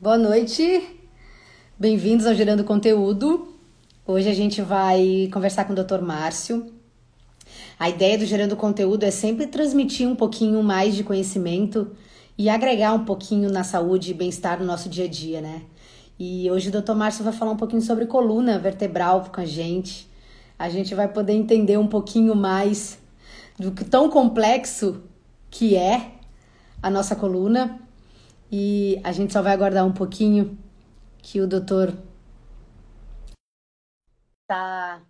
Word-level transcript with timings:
Boa 0.00 0.18
noite, 0.18 0.98
bem-vindos 1.78 2.26
ao 2.26 2.34
Gerando 2.34 2.64
Conteúdo. 2.64 3.54
Hoje 4.04 4.28
a 4.28 4.34
gente 4.34 4.60
vai 4.60 5.30
conversar 5.32 5.64
com 5.64 5.72
o 5.72 5.76
Dr. 5.76 6.02
Márcio. 6.02 6.66
A 7.78 7.88
ideia 7.88 8.18
do 8.18 8.26
Gerando 8.26 8.56
Conteúdo 8.56 9.04
é 9.04 9.10
sempre 9.12 9.46
transmitir 9.46 10.08
um 10.08 10.16
pouquinho 10.16 10.60
mais 10.64 10.96
de 10.96 11.04
conhecimento 11.04 11.92
e 12.36 12.48
agregar 12.48 12.92
um 12.92 13.04
pouquinho 13.04 13.50
na 13.50 13.62
saúde 13.62 14.10
e 14.10 14.14
bem-estar 14.14 14.58
no 14.58 14.66
nosso 14.66 14.88
dia 14.88 15.04
a 15.04 15.08
dia, 15.08 15.40
né? 15.40 15.62
E 16.18 16.50
hoje 16.50 16.70
o 16.70 16.82
Dr. 16.82 16.94
Márcio 16.94 17.22
vai 17.22 17.32
falar 17.32 17.52
um 17.52 17.56
pouquinho 17.56 17.80
sobre 17.80 18.04
coluna 18.06 18.58
vertebral 18.58 19.24
com 19.32 19.40
a 19.40 19.46
gente. 19.46 20.10
A 20.58 20.68
gente 20.68 20.92
vai 20.92 21.06
poder 21.06 21.34
entender 21.34 21.78
um 21.78 21.86
pouquinho 21.86 22.34
mais 22.34 22.98
do 23.56 23.70
que 23.70 23.84
tão 23.84 24.10
complexo 24.10 25.04
que 25.48 25.76
é 25.76 26.14
a 26.82 26.90
nossa 26.90 27.14
coluna. 27.14 27.83
E 28.50 29.00
a 29.02 29.12
gente 29.12 29.32
só 29.32 29.42
vai 29.42 29.52
aguardar 29.52 29.86
um 29.86 29.92
pouquinho 29.92 30.58
que 31.18 31.40
o 31.40 31.46
doutor 31.46 31.96
tá 34.46 35.02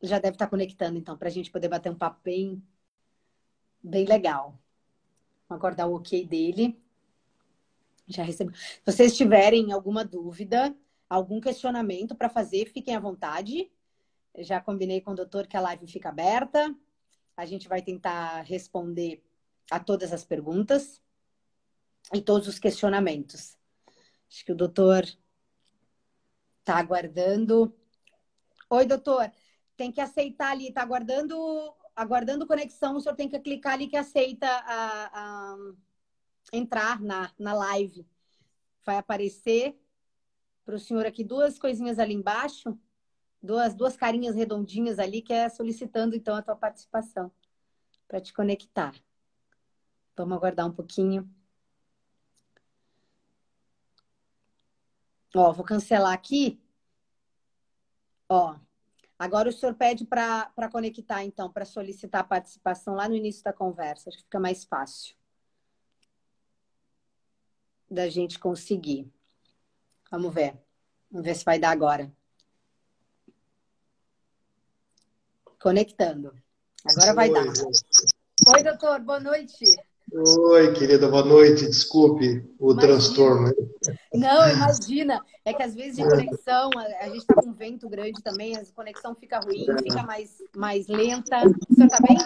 já 0.00 0.18
deve 0.18 0.36
estar 0.36 0.46
tá 0.46 0.50
conectando 0.50 0.96
então 0.96 1.16
para 1.16 1.28
a 1.28 1.30
gente 1.30 1.50
poder 1.50 1.68
bater 1.68 1.90
um 1.90 1.94
papo 1.94 2.20
bem 2.22 2.62
bem 3.82 4.04
legal. 4.04 4.58
Vamos 5.48 5.60
aguardar 5.60 5.88
o 5.88 5.94
OK 5.96 6.24
dele. 6.26 6.80
Já 8.06 8.22
recebeu. 8.22 8.54
Se 8.54 8.80
vocês 8.84 9.16
tiverem 9.16 9.72
alguma 9.72 10.04
dúvida, 10.04 10.74
algum 11.08 11.40
questionamento 11.40 12.14
para 12.14 12.28
fazer, 12.28 12.66
fiquem 12.66 12.94
à 12.94 13.00
vontade. 13.00 13.70
Já 14.38 14.60
combinei 14.60 15.00
com 15.00 15.12
o 15.12 15.14
doutor 15.14 15.46
que 15.46 15.56
a 15.56 15.60
live 15.60 15.86
fica 15.86 16.08
aberta. 16.10 16.74
A 17.36 17.44
gente 17.44 17.68
vai 17.68 17.82
tentar 17.82 18.42
responder 18.42 19.22
a 19.70 19.80
todas 19.80 20.12
as 20.12 20.24
perguntas 20.24 21.02
e 22.12 22.20
todos 22.20 22.48
os 22.48 22.58
questionamentos. 22.58 23.56
Acho 24.30 24.44
que 24.44 24.52
o 24.52 24.56
doutor 24.56 25.04
está 26.60 26.76
aguardando. 26.76 27.74
Oi, 28.70 28.86
doutor. 28.86 29.30
Tem 29.76 29.90
que 29.90 30.00
aceitar 30.00 30.50
ali, 30.50 30.68
está 30.68 30.82
aguardando, 30.82 31.36
aguardando 31.94 32.46
conexão. 32.46 32.96
O 32.96 33.00
senhor 33.00 33.14
tem 33.14 33.28
que 33.28 33.38
clicar 33.38 33.74
ali 33.74 33.86
que 33.88 33.96
aceita 33.96 34.46
a, 34.46 35.10
a 35.12 35.56
entrar 36.52 37.00
na, 37.00 37.32
na 37.38 37.54
live. 37.54 38.06
Vai 38.84 38.96
aparecer 38.96 39.78
para 40.64 40.74
o 40.74 40.78
senhor 40.78 41.06
aqui 41.06 41.24
duas 41.24 41.58
coisinhas 41.58 41.98
ali 41.98 42.12
embaixo, 42.12 42.78
duas, 43.42 43.74
duas 43.74 43.96
carinhas 43.96 44.34
redondinhas 44.34 44.98
ali, 44.98 45.22
que 45.22 45.32
é 45.32 45.48
solicitando 45.48 46.14
então 46.14 46.34
a 46.34 46.42
tua 46.42 46.56
participação 46.56 47.32
para 48.06 48.20
te 48.20 48.32
conectar. 48.32 48.94
Vamos 50.16 50.36
aguardar 50.36 50.66
um 50.66 50.72
pouquinho. 50.72 51.30
Ó, 55.34 55.52
vou 55.52 55.64
cancelar 55.64 56.12
aqui. 56.12 56.60
Ó, 58.28 58.56
agora 59.18 59.48
o 59.48 59.52
senhor 59.52 59.74
pede 59.74 60.04
para 60.04 60.70
conectar, 60.70 61.24
então, 61.24 61.50
para 61.50 61.64
solicitar 61.64 62.20
a 62.22 62.24
participação 62.24 62.94
lá 62.94 63.08
no 63.08 63.14
início 63.14 63.42
da 63.42 63.52
conversa. 63.52 64.08
Acho 64.08 64.18
que 64.18 64.24
fica 64.24 64.40
mais 64.40 64.64
fácil 64.64 65.16
da 67.90 68.08
gente 68.08 68.38
conseguir. 68.38 69.10
Vamos 70.10 70.32
ver. 70.32 70.58
Vamos 71.10 71.26
ver 71.26 71.34
se 71.34 71.44
vai 71.44 71.58
dar 71.58 71.70
agora. 71.70 72.12
Conectando. 75.60 76.34
Agora 76.84 77.14
vai 77.14 77.28
Oi, 77.28 77.34
dar. 77.34 77.46
Oi, 78.54 78.62
doutor, 78.62 79.00
boa 79.00 79.20
noite. 79.20 79.64
Oi, 80.10 80.72
querida, 80.72 81.06
boa 81.08 81.24
noite. 81.24 81.66
Desculpe 81.66 82.42
o 82.58 82.72
imagina. 82.72 82.80
transtorno. 82.80 83.52
Não, 84.14 84.48
imagina. 84.48 85.20
É 85.44 85.52
que 85.52 85.62
às 85.62 85.74
vezes 85.74 85.96
de 85.96 86.02
conexão, 86.02 86.70
a 87.00 87.06
gente 87.06 87.18
está 87.18 87.34
com 87.34 87.52
vento 87.52 87.88
grande 87.88 88.22
também, 88.22 88.56
a 88.56 88.62
conexão 88.74 89.14
fica 89.14 89.38
ruim, 89.40 89.66
fica 89.82 90.02
mais, 90.02 90.30
mais 90.56 90.88
lenta. 90.88 91.36
O 91.46 91.74
senhor 91.74 91.86
está 91.86 91.98
bem? 92.06 92.16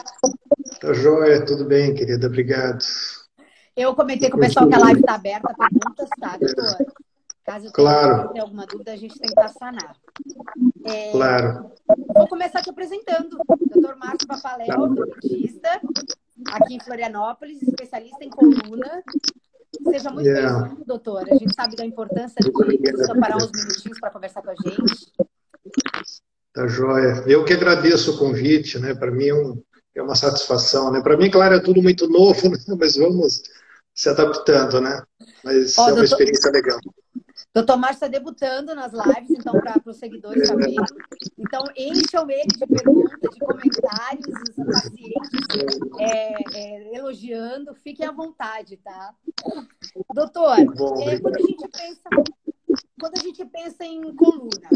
Tá 0.80 0.92
joia, 0.92 1.44
tudo 1.44 1.64
bem, 1.64 1.94
querida, 1.94 2.26
obrigado. 2.26 2.84
Eu 3.76 3.94
comentei 3.94 4.30
com 4.30 4.36
o 4.36 4.40
pessoal 4.40 4.68
que 4.68 4.74
a 4.74 4.78
live 4.78 5.00
está 5.00 5.14
aberta, 5.14 5.54
perguntas, 5.54 6.08
tá, 6.20 6.36
doutor? 6.36 6.94
Caso 7.44 7.72
claro. 7.72 8.28
tenha 8.28 8.44
alguma 8.44 8.66
dúvida, 8.66 8.92
a 8.92 8.96
gente 8.96 9.18
tenta 9.18 9.48
sanar. 9.48 9.96
É, 10.84 11.10
claro. 11.10 11.72
Vou 12.14 12.28
começar 12.28 12.62
te 12.62 12.70
apresentando. 12.70 13.38
Doutor 13.72 13.96
Márcio 13.96 14.28
Papaléu, 14.28 14.68
tá. 14.68 14.80
ortopedista, 14.80 15.80
aqui 16.48 16.74
em 16.74 16.80
Florianópolis, 16.80 17.62
especialista 17.62 18.24
em 18.24 18.30
coluna. 18.30 19.02
Seja 19.90 20.10
muito 20.10 20.26
yeah. 20.26 20.60
bem-vindo, 20.60 20.84
doutor. 20.84 21.24
A 21.30 21.34
gente 21.34 21.54
sabe 21.54 21.76
da 21.76 21.84
importância 21.84 22.36
de 22.40 23.06
separar 23.06 23.36
uns 23.36 23.50
minutinhos 23.52 23.98
para 23.98 24.10
conversar 24.10 24.42
com 24.42 24.50
a 24.50 24.54
gente. 24.54 25.12
Tá 26.52 26.66
joia. 26.66 27.24
Eu 27.26 27.44
que 27.44 27.54
agradeço 27.54 28.12
o 28.12 28.18
convite, 28.18 28.78
né? 28.78 28.94
Para 28.94 29.10
mim 29.10 29.28
é, 29.28 29.34
um, 29.34 29.62
é, 29.94 30.02
uma 30.02 30.14
satisfação, 30.14 30.92
né? 30.92 31.00
Para 31.00 31.16
mim, 31.16 31.30
claro, 31.30 31.54
é 31.54 31.60
tudo 31.60 31.82
muito 31.82 32.06
novo, 32.08 32.48
né? 32.50 32.58
mas 32.78 32.96
vamos 32.96 33.42
se 33.94 34.08
adaptando, 34.08 34.80
né? 34.80 35.02
Mas 35.42 35.76
é 35.76 35.80
uma 35.80 35.88
doutor... 35.88 36.04
experiência 36.04 36.50
legal. 36.50 36.78
Doutor 37.54 37.76
Márcio 37.76 37.96
está 37.96 38.08
debutando 38.08 38.74
nas 38.74 38.92
lives, 38.92 39.30
então, 39.30 39.52
para 39.60 39.78
os 39.84 39.98
seguidores 39.98 40.48
saberem. 40.48 40.76
Então, 41.36 41.64
encham 41.76 42.30
ele 42.30 42.48
de 42.48 42.66
perguntas, 42.66 43.30
de 43.30 43.38
comentários, 43.40 44.26
os 44.56 44.66
pacientes 44.66 45.78
é, 46.00 46.34
é, 46.54 46.96
elogiando. 46.96 47.74
Fiquem 47.74 48.06
à 48.06 48.12
vontade, 48.12 48.78
tá? 48.78 49.14
Doutor, 50.14 50.60
é, 50.60 50.64
quando, 51.20 51.36
a 51.36 51.42
gente 51.42 51.68
pensa, 51.68 52.08
quando 52.98 53.18
a 53.18 53.20
gente 53.20 53.44
pensa 53.44 53.84
em 53.84 54.16
coluna, 54.16 54.68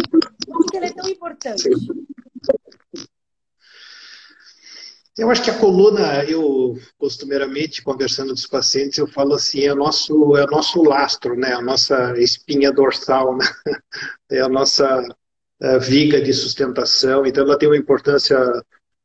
por 0.44 0.66
que 0.66 0.76
ela 0.76 0.86
é 0.86 0.92
tão 0.92 1.08
importante? 1.08 1.70
Eu 5.16 5.30
acho 5.30 5.42
que 5.42 5.50
a 5.50 5.58
coluna, 5.58 6.24
eu 6.24 6.78
costumeiramente 6.98 7.82
conversando 7.82 8.28
com 8.28 8.34
os 8.34 8.46
pacientes, 8.46 8.98
eu 8.98 9.06
falo 9.06 9.34
assim, 9.34 9.62
é 9.62 9.72
o 9.72 9.76
nosso, 9.76 10.36
é 10.36 10.44
o 10.44 10.50
nosso 10.50 10.82
lastro, 10.82 11.34
né? 11.34 11.54
A 11.54 11.62
nossa 11.62 12.14
espinha 12.18 12.70
dorsal, 12.72 13.36
né? 13.36 13.46
É 14.30 14.40
a 14.40 14.48
nossa 14.48 15.04
a 15.62 15.78
viga 15.78 16.20
de 16.20 16.32
sustentação. 16.34 17.24
Então, 17.26 17.44
ela 17.44 17.58
tem 17.58 17.68
uma 17.68 17.76
importância, 17.76 18.38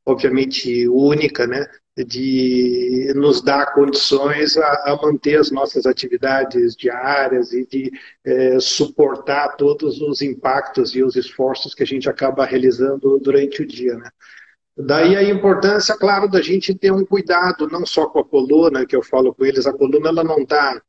obviamente, 0.05 0.87
única, 0.89 1.47
né? 1.47 1.65
De 1.97 3.13
nos 3.15 3.41
dar 3.41 3.73
condições 3.73 4.57
a, 4.57 4.91
a 4.91 4.99
manter 5.01 5.37
as 5.39 5.51
nossas 5.51 5.85
atividades 5.85 6.75
diárias 6.75 7.53
e 7.53 7.65
de 7.65 7.91
é, 8.25 8.59
suportar 8.59 9.55
todos 9.55 10.01
os 10.01 10.21
impactos 10.21 10.95
e 10.95 11.03
os 11.03 11.15
esforços 11.15 11.75
que 11.75 11.83
a 11.83 11.85
gente 11.85 12.09
acaba 12.09 12.45
realizando 12.45 13.19
durante 13.19 13.61
o 13.61 13.67
dia, 13.67 13.95
né? 13.95 14.09
Daí 14.77 15.15
a 15.15 15.23
importância, 15.23 15.95
claro, 15.97 16.29
da 16.29 16.41
gente 16.41 16.73
ter 16.73 16.91
um 16.91 17.05
cuidado, 17.05 17.67
não 17.67 17.85
só 17.85 18.07
com 18.07 18.19
a 18.19 18.25
coluna, 18.25 18.85
que 18.85 18.95
eu 18.95 19.03
falo 19.03 19.33
com 19.33 19.45
eles, 19.45 19.67
a 19.67 19.73
coluna 19.73 20.09
ela 20.09 20.23
não 20.23 20.39
está 20.39 20.75
uh, 20.75 20.81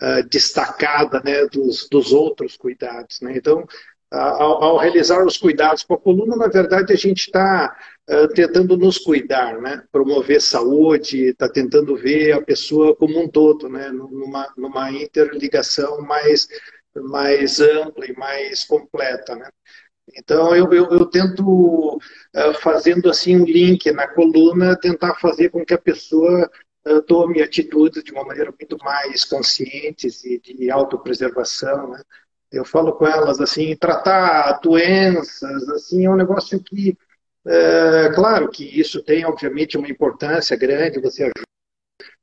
ah, 0.00 0.20
destacada 0.22 1.20
né, 1.24 1.46
dos, 1.46 1.88
dos 1.88 2.12
outros 2.12 2.56
cuidados. 2.56 3.20
Né? 3.20 3.36
Então, 3.36 3.66
ao, 4.10 4.62
ao, 4.62 4.76
realizar 4.78 5.24
os 5.24 5.36
cuidados 5.36 5.82
com 5.82 5.94
a 5.94 5.98
coluna, 5.98 6.36
na 6.36 6.46
verdade, 6.46 6.92
a 6.92 6.96
gente 6.96 7.26
está 7.26 7.76
uh, 8.08 8.28
tentando 8.28 8.76
nos 8.76 8.98
cuidar, 8.98 9.60
né? 9.60 9.82
promover 9.92 10.40
saúde, 10.40 11.26
está 11.26 11.48
tentando 11.48 11.96
ver 11.96 12.32
a 12.32 12.42
pessoa 12.42 12.96
como 12.96 13.20
um 13.20 13.28
todo, 13.28 13.68
né? 13.68 13.90
numa, 13.90 14.52
numa 14.56 14.90
interligação 14.92 16.00
mais, 16.02 16.48
mais 16.94 17.60
ampla 17.60 18.06
e 18.06 18.16
mais 18.16 18.64
completa. 18.64 19.34
Né? 19.36 19.48
Então, 20.16 20.56
eu, 20.56 20.72
eu, 20.72 20.88
eu 20.90 21.06
tento, 21.06 21.96
uh, 21.96 22.54
fazendo 22.62 23.10
assim 23.10 23.36
um 23.36 23.44
link 23.44 23.90
na 23.92 24.08
coluna, 24.08 24.74
tentar 24.74 25.14
fazer 25.16 25.50
com 25.50 25.64
que 25.64 25.74
a 25.74 25.78
pessoa 25.78 26.50
uh, 26.88 27.02
tome 27.02 27.42
atitudes 27.42 28.02
de 28.02 28.12
uma 28.12 28.24
maneira 28.24 28.50
muito 28.58 28.82
mais 28.82 29.24
consciente 29.26 30.08
e 30.24 30.38
de 30.40 30.70
autopreservação. 30.70 31.90
Né? 31.90 32.02
Eu 32.50 32.64
falo 32.64 32.94
com 32.94 33.06
elas 33.06 33.40
assim, 33.40 33.76
tratar 33.76 34.58
doenças, 34.62 35.68
assim, 35.68 36.06
é 36.06 36.10
um 36.10 36.16
negócio 36.16 36.58
que, 36.62 36.96
uh, 37.44 38.14
claro 38.14 38.48
que 38.48 38.64
isso 38.64 39.02
tem, 39.02 39.26
obviamente, 39.26 39.76
uma 39.76 39.90
importância 39.90 40.56
grande, 40.56 40.98
você 40.98 41.24
ajuda 41.24 41.55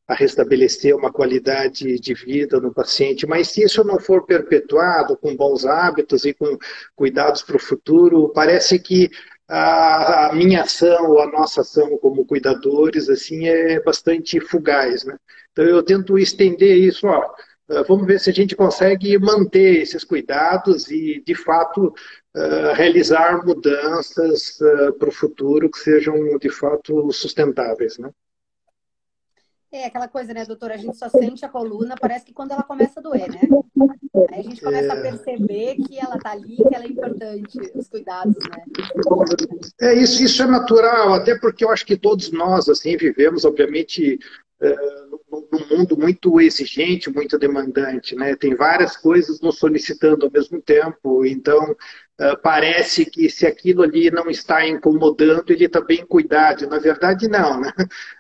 a 0.07 0.13
restabelecer 0.13 0.95
uma 0.95 1.11
qualidade 1.11 1.99
de 1.99 2.13
vida 2.13 2.59
no 2.59 2.73
paciente, 2.73 3.25
mas 3.25 3.49
se 3.49 3.63
isso 3.63 3.83
não 3.83 3.99
for 3.99 4.25
perpetuado 4.25 5.15
com 5.17 5.35
bons 5.35 5.65
hábitos 5.65 6.25
e 6.25 6.33
com 6.33 6.57
cuidados 6.95 7.41
para 7.41 7.55
o 7.55 7.59
futuro, 7.59 8.29
parece 8.29 8.77
que 8.79 9.09
a, 9.47 10.31
minha 10.33 10.63
ação 10.63 11.11
ou 11.11 11.21
a 11.21 11.27
nossa 11.27 11.61
ação 11.61 11.97
como 11.97 12.25
cuidadores 12.25 13.09
assim 13.09 13.47
é 13.47 13.79
bastante 13.81 14.39
fugaz, 14.39 15.03
né? 15.05 15.17
Então 15.51 15.65
eu 15.65 15.83
tento 15.83 16.17
estender 16.17 16.77
isso, 16.77 17.07
ó, 17.07 17.23
eh, 17.69 17.83
vamos 17.83 18.07
ver 18.07 18.19
se 18.19 18.29
a 18.29 18.33
gente 18.33 18.55
consegue 18.55 19.17
manter 19.19 19.81
esses 19.81 20.03
cuidados 20.03 20.89
e 20.91 21.23
de 21.25 21.35
fato 21.35 21.93
uh, 22.35 22.73
realizar 22.75 23.45
mudanças 23.45 24.59
uh, 24.59 24.93
para 24.97 25.09
o 25.09 25.11
futuro 25.11 25.69
que 25.69 25.79
sejam 25.79 26.37
de 26.37 26.49
fato 26.49 27.11
sustentáveis, 27.11 27.97
né? 27.97 28.09
É 29.73 29.85
aquela 29.85 30.07
coisa, 30.07 30.31
né, 30.35 30.45
doutora? 30.45 30.75
A 30.75 30.77
gente 30.77 30.95
só 30.95 31.09
sente 31.09 31.43
a 31.43 31.49
coluna, 31.49 31.95
parece 31.99 32.23
que 32.23 32.31
quando 32.31 32.51
ela 32.51 32.61
começa 32.61 32.99
a 32.99 33.03
doer, 33.03 33.27
né? 33.27 33.41
Aí 34.31 34.41
a 34.41 34.43
gente 34.43 34.61
começa 34.61 34.93
é... 34.93 34.99
a 34.99 35.01
perceber 35.01 35.77
que 35.77 35.99
ela 35.99 36.19
tá 36.19 36.31
ali, 36.31 36.57
que 36.57 36.75
ela 36.75 36.83
é 36.83 36.87
importante, 36.87 37.59
os 37.73 37.87
cuidados, 37.87 38.35
né? 38.35 38.63
É, 39.81 39.95
isso, 39.95 40.23
isso 40.23 40.43
é 40.43 40.45
natural, 40.45 41.15
até 41.15 41.35
porque 41.39 41.65
eu 41.65 41.71
acho 41.71 41.87
que 41.87 41.97
todos 41.97 42.31
nós, 42.31 42.69
assim, 42.69 42.95
vivemos, 42.95 43.45
obviamente, 43.45 44.19
é, 44.61 44.75
num 45.51 45.77
mundo 45.77 45.97
muito 45.97 46.39
exigente, 46.39 47.09
muito 47.09 47.39
demandante, 47.39 48.15
né? 48.15 48.35
Tem 48.35 48.53
várias 48.53 48.95
coisas 48.95 49.41
nos 49.41 49.57
solicitando 49.57 50.27
ao 50.27 50.31
mesmo 50.31 50.61
tempo, 50.61 51.25
então 51.25 51.75
uh, 52.31 52.37
parece 52.41 53.05
que 53.05 53.29
se 53.29 53.45
aquilo 53.45 53.83
ali 53.83 54.09
não 54.09 54.29
está 54.29 54.65
incomodando, 54.67 55.51
ele 55.51 55.65
está 55.65 55.81
bem 55.81 56.05
cuidado. 56.05 56.67
Na 56.67 56.79
verdade, 56.79 57.27
não, 57.27 57.59
né? 57.59 57.71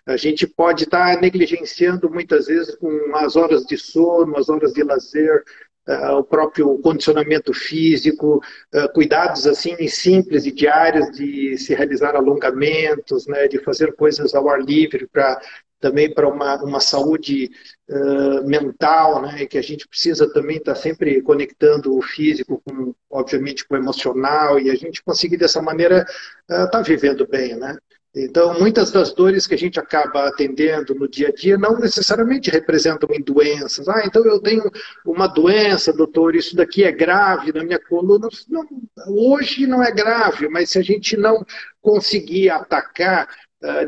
A 0.05 0.17
gente 0.17 0.45
pode 0.45 0.83
estar 0.83 1.15
tá 1.15 1.21
negligenciando 1.21 2.09
muitas 2.09 2.47
vezes 2.47 2.75
com 2.75 3.15
as 3.15 3.35
horas 3.35 3.65
de 3.65 3.77
sono, 3.77 4.37
as 4.37 4.49
horas 4.49 4.73
de 4.73 4.83
lazer, 4.83 5.43
Uh, 5.85 6.15
o 6.19 6.23
próprio 6.23 6.77
condicionamento 6.77 7.53
físico, 7.53 8.41
uh, 8.73 8.93
cuidados 8.93 9.45
assim 9.45 9.75
simples 9.89 10.45
e 10.45 10.51
diários 10.53 11.11
de 11.11 11.57
se 11.57 11.75
realizar 11.75 12.15
alongamentos, 12.15 13.27
né, 13.27 13.49
de 13.49 13.59
fazer 13.59 13.93
coisas 13.93 14.33
ao 14.33 14.47
ar 14.47 14.61
livre 14.61 15.05
para 15.11 15.41
também 15.83 16.09
para 16.09 16.29
uma, 16.29 16.55
uma 16.63 16.79
saúde 16.79 17.51
uh, 17.89 18.47
mental, 18.47 19.21
né, 19.21 19.45
que 19.45 19.57
a 19.57 19.61
gente 19.61 19.85
precisa 19.85 20.31
também 20.31 20.55
estar 20.55 20.75
tá 20.75 20.79
sempre 20.79 21.21
conectando 21.21 21.97
o 21.97 22.01
físico 22.01 22.61
com, 22.65 22.95
obviamente, 23.09 23.67
com 23.67 23.75
o 23.75 23.77
emocional, 23.77 24.57
e 24.57 24.71
a 24.71 24.75
gente 24.75 25.03
conseguir 25.03 25.35
dessa 25.35 25.61
maneira 25.61 26.05
estar 26.49 26.63
uh, 26.63 26.71
tá 26.71 26.81
vivendo 26.81 27.27
bem, 27.27 27.57
né? 27.57 27.75
Então, 28.15 28.57
muitas 28.59 28.91
das 28.91 29.11
dores 29.11 29.45
que 29.45 29.55
a 29.55 29.57
gente 29.57 29.79
acaba 29.79 30.27
atendendo 30.27 30.93
no 30.93 31.09
dia 31.09 31.29
a 31.29 31.31
dia 31.31 31.57
não 31.57 31.79
necessariamente 31.79 32.49
representam 32.49 33.09
em 33.11 33.19
doenças. 33.19 33.89
Ah, 33.89 34.03
então 34.05 34.23
eu 34.23 34.39
tenho 34.39 34.63
uma 35.03 35.25
doença, 35.25 35.91
doutor, 35.91 36.35
isso 36.35 36.55
daqui 36.55 36.83
é 36.83 36.91
grave 36.91 37.51
na 37.51 37.63
minha 37.63 37.79
coluna. 37.79 38.29
Não, 38.47 38.65
hoje 39.07 39.65
não 39.65 39.81
é 39.81 39.91
grave, 39.91 40.47
mas 40.47 40.69
se 40.69 40.77
a 40.77 40.83
gente 40.83 41.17
não 41.17 41.43
conseguir 41.81 42.51
atacar 42.51 43.27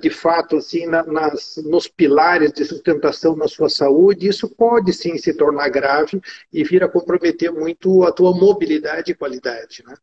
de 0.01 0.10
fato 0.10 0.57
assim 0.57 0.86
nas, 0.86 1.57
nos 1.66 1.88
pilares 1.88 2.54
de 2.54 2.63
sustentação 2.63 3.36
na 3.36 3.48
sua 3.48 3.69
saúde, 3.69 4.27
isso 4.27 4.48
pode 4.50 4.94
sim 4.94 5.18
se 5.18 5.33
tornar 5.33 5.69
grave 5.69 6.22
e 6.51 6.63
vir 6.63 6.83
a 6.83 6.89
comprometer 6.89 7.51
muito 7.51 8.04
a 8.04 8.12
tua 8.12 8.33
mobilidade 8.33 9.12
e 9.12 9.16
qualidade, 9.16 9.83
né? 9.86 9.95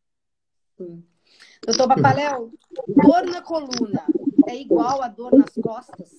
Doutor 1.65 1.87
Papaléu, 1.87 2.51
dor 2.87 3.25
na 3.25 3.41
coluna 3.41 4.05
é 4.47 4.55
igual 4.55 5.01
a 5.01 5.07
dor 5.07 5.35
nas 5.35 5.55
costas? 5.55 6.09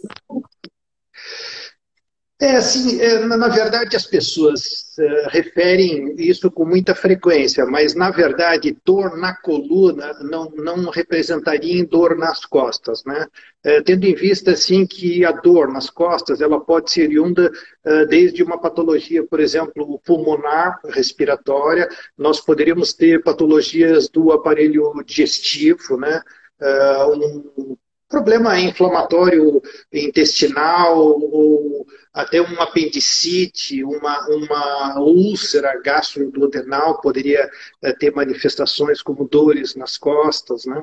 É, 2.44 2.56
assim, 2.56 3.00
é, 3.00 3.20
na 3.20 3.48
verdade 3.48 3.96
as 3.96 4.06
pessoas 4.06 4.98
é, 4.98 5.28
referem 5.30 6.14
isso 6.18 6.50
com 6.50 6.66
muita 6.66 6.94
frequência, 6.94 7.64
mas 7.64 7.94
na 7.94 8.10
verdade 8.10 8.76
dor 8.84 9.16
na 9.16 9.34
coluna 9.34 10.12
não, 10.20 10.50
não 10.50 10.90
representaria 10.90 11.86
dor 11.86 12.18
nas 12.18 12.44
costas, 12.44 13.02
né? 13.06 13.26
É, 13.64 13.80
tendo 13.80 14.04
em 14.04 14.14
vista, 14.14 14.50
assim, 14.50 14.86
que 14.86 15.24
a 15.24 15.32
dor 15.32 15.72
nas 15.72 15.88
costas, 15.88 16.42
ela 16.42 16.60
pode 16.60 16.90
ser 16.90 17.06
oriunda 17.06 17.50
é, 17.82 18.04
desde 18.04 18.42
uma 18.42 18.60
patologia, 18.60 19.24
por 19.26 19.40
exemplo, 19.40 19.98
pulmonar, 20.04 20.80
respiratória, 20.90 21.88
nós 22.16 22.40
poderíamos 22.40 22.92
ter 22.92 23.22
patologias 23.22 24.10
do 24.10 24.32
aparelho 24.32 24.92
digestivo, 25.06 25.96
né? 25.96 26.20
É, 26.60 27.04
um 27.06 27.74
problema 28.14 28.60
inflamatório 28.60 29.60
intestinal 29.92 30.98
ou 30.98 31.63
até 32.14 32.40
um 32.40 32.60
apendicite, 32.60 33.82
uma, 33.82 34.26
uma 34.28 35.00
úlcera 35.00 35.80
gastroduodenal 35.82 37.00
poderia 37.00 37.50
é, 37.82 37.92
ter 37.92 38.14
manifestações 38.14 39.02
como 39.02 39.28
dores 39.28 39.74
nas 39.74 39.98
costas, 39.98 40.64
né? 40.64 40.82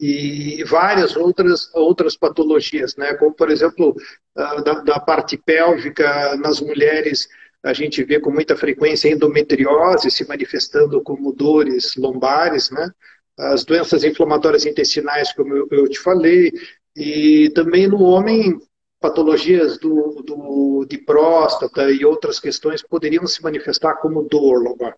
E 0.00 0.62
várias 0.64 1.16
outras, 1.16 1.74
outras 1.74 2.16
patologias, 2.16 2.94
né? 2.96 3.14
Como, 3.14 3.34
por 3.34 3.50
exemplo, 3.50 3.96
da, 4.36 4.74
da 4.80 5.00
parte 5.00 5.36
pélvica 5.36 6.36
nas 6.36 6.60
mulheres, 6.60 7.26
a 7.64 7.72
gente 7.72 8.04
vê 8.04 8.20
com 8.20 8.30
muita 8.30 8.56
frequência 8.56 9.08
endometriose 9.08 10.10
se 10.10 10.28
manifestando 10.28 11.02
como 11.02 11.32
dores 11.32 11.96
lombares, 11.96 12.70
né? 12.70 12.92
as 13.38 13.64
doenças 13.64 14.02
inflamatórias 14.02 14.66
intestinais, 14.66 15.32
como 15.32 15.54
eu, 15.54 15.68
eu 15.70 15.88
te 15.88 15.98
falei, 15.98 16.52
e 16.96 17.50
também 17.54 17.86
no 17.86 18.02
homem 18.02 18.58
patologias 19.00 19.78
do, 19.78 20.22
do, 20.24 20.84
de 20.88 20.98
próstata 20.98 21.90
e 21.90 22.04
outras 22.04 22.40
questões 22.40 22.82
poderiam 22.82 23.26
se 23.26 23.42
manifestar 23.42 23.94
como 23.96 24.24
dor 24.24 24.62
lombar. 24.62 24.96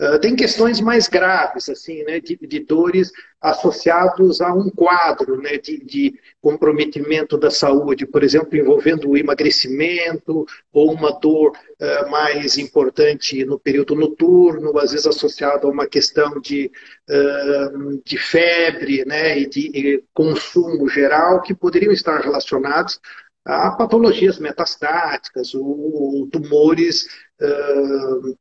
Uh, 0.00 0.18
tem 0.18 0.34
questões 0.34 0.80
mais 0.80 1.06
graves, 1.06 1.68
assim, 1.68 2.02
né, 2.04 2.18
de, 2.18 2.36
de 2.36 2.60
dores 2.60 3.12
associados 3.40 4.40
a 4.40 4.52
um 4.52 4.70
quadro 4.70 5.40
né, 5.40 5.58
de, 5.58 5.84
de, 5.84 6.18
comprometimento 6.40 7.36
da 7.36 7.50
saúde, 7.50 8.06
por 8.06 8.24
exemplo, 8.24 8.56
envolvendo 8.56 9.10
o 9.10 9.16
emagrecimento 9.16 10.44
ou 10.72 10.92
uma 10.92 11.12
dor 11.12 11.52
uh, 11.52 12.10
mais 12.10 12.56
importante 12.56 13.44
no 13.44 13.58
período 13.58 13.94
noturno, 13.94 14.76
às 14.78 14.92
vezes 14.92 15.06
associado 15.06 15.66
a 15.66 15.70
uma 15.70 15.86
questão 15.86 16.40
de, 16.40 16.70
uh, 17.08 18.02
de 18.04 18.16
febre 18.16 19.04
né, 19.04 19.38
e 19.38 19.46
de 19.46 19.60
e 19.72 20.04
consumo 20.14 20.88
geral, 20.88 21.42
que 21.42 21.54
poderiam 21.54 21.92
estar 21.92 22.20
relacionados 22.20 22.98
a 23.44 23.70
patologias 23.72 24.38
metastáticas 24.38 25.54
ou 25.54 26.28
tumores 26.30 27.06
uh, 27.40 28.38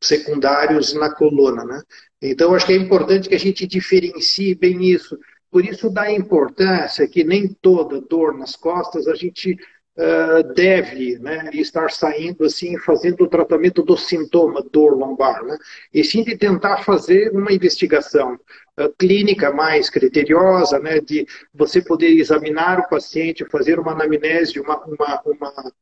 secundários 0.00 0.92
na 0.94 1.14
coluna. 1.14 1.64
Né? 1.64 1.82
Então, 2.22 2.54
acho 2.54 2.66
que 2.66 2.72
é 2.72 2.76
importante 2.76 3.28
que 3.28 3.34
a 3.34 3.38
gente 3.40 3.66
diferencie 3.66 4.54
bem 4.54 4.84
isso. 4.84 5.18
Por 5.50 5.64
isso, 5.64 5.90
dá 5.90 6.10
importância 6.10 7.08
que 7.08 7.24
nem 7.24 7.48
toda 7.48 8.00
dor 8.00 8.36
nas 8.36 8.56
costas 8.56 9.06
a 9.08 9.14
gente 9.14 9.56
uh, 9.96 10.54
deve 10.54 11.18
né, 11.18 11.50
estar 11.52 11.90
saindo 11.90 12.44
assim, 12.44 12.78
fazendo 12.78 13.24
o 13.24 13.28
tratamento 13.28 13.82
do 13.82 13.96
sintoma 13.96 14.62
dor 14.72 14.96
lombar, 14.96 15.42
né? 15.44 15.56
e 15.92 16.04
sim 16.04 16.22
de 16.22 16.36
tentar 16.36 16.78
fazer 16.78 17.30
uma 17.32 17.52
investigação 17.52 18.34
uh, 18.34 18.88
clínica 18.98 19.52
mais 19.52 19.90
criteriosa, 19.90 20.78
né, 20.78 21.00
de 21.00 21.26
você 21.54 21.82
poder 21.82 22.10
examinar 22.10 22.78
o 22.80 22.88
paciente, 22.88 23.48
fazer 23.50 23.78
uma 23.78 23.92
anamnese, 23.92 24.60
uma, 24.60 24.76
uma, 24.84 25.22
uma 25.24 25.72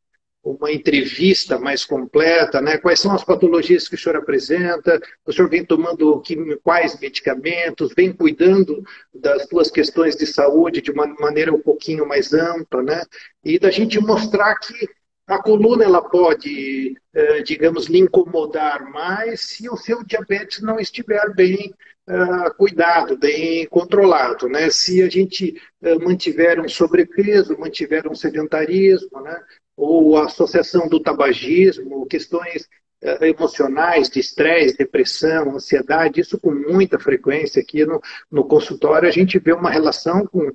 uma 0.52 0.72
entrevista 0.72 1.58
mais 1.58 1.84
completa, 1.84 2.60
né? 2.60 2.78
Quais 2.78 3.00
são 3.00 3.12
as 3.12 3.24
patologias 3.24 3.88
que 3.88 3.94
o 3.94 3.98
senhor 3.98 4.16
apresenta? 4.16 5.00
O 5.26 5.32
senhor 5.32 5.48
vem 5.48 5.64
tomando 5.64 6.22
quais 6.62 6.98
medicamentos? 6.98 7.92
Vem 7.94 8.12
cuidando 8.12 8.82
das 9.14 9.46
suas 9.48 9.70
questões 9.70 10.16
de 10.16 10.26
saúde 10.26 10.80
de 10.80 10.90
uma 10.90 11.06
maneira 11.06 11.52
um 11.52 11.60
pouquinho 11.60 12.06
mais 12.06 12.32
ampla, 12.32 12.82
né? 12.82 13.02
E 13.44 13.58
da 13.58 13.70
gente 13.70 14.00
mostrar 14.00 14.54
que 14.56 14.88
a 15.26 15.42
coluna 15.42 15.84
ela 15.84 16.00
pode, 16.00 16.96
eh, 17.14 17.42
digamos, 17.42 17.86
lhe 17.86 17.98
incomodar 17.98 18.90
mais 18.90 19.42
se 19.42 19.68
o 19.68 19.76
seu 19.76 20.02
diabetes 20.02 20.62
não 20.62 20.80
estiver 20.80 21.34
bem 21.34 21.74
uh, 22.08 22.54
cuidado, 22.56 23.16
bem 23.16 23.66
controlado, 23.66 24.48
né? 24.48 24.70
Se 24.70 25.02
a 25.02 25.08
gente 25.08 25.60
uh, 25.82 26.02
mantiver 26.02 26.58
um 26.58 26.68
sobrepeso, 26.68 27.58
mantiver 27.58 28.08
um 28.08 28.14
sedentarismo, 28.14 29.20
né? 29.20 29.38
Ou 29.78 30.16
a 30.16 30.24
associação 30.24 30.88
do 30.88 31.00
tabagismo, 31.00 32.04
questões 32.06 32.68
eh, 33.00 33.28
emocionais, 33.28 34.10
de 34.10 34.18
estresse, 34.18 34.76
depressão, 34.76 35.54
ansiedade, 35.54 36.20
isso 36.20 36.38
com 36.40 36.52
muita 36.52 36.98
frequência 36.98 37.62
aqui 37.62 37.86
no, 37.86 38.00
no 38.28 38.44
consultório, 38.44 39.08
a 39.08 39.12
gente 39.12 39.38
vê 39.38 39.52
uma 39.52 39.70
relação 39.70 40.26
com 40.26 40.50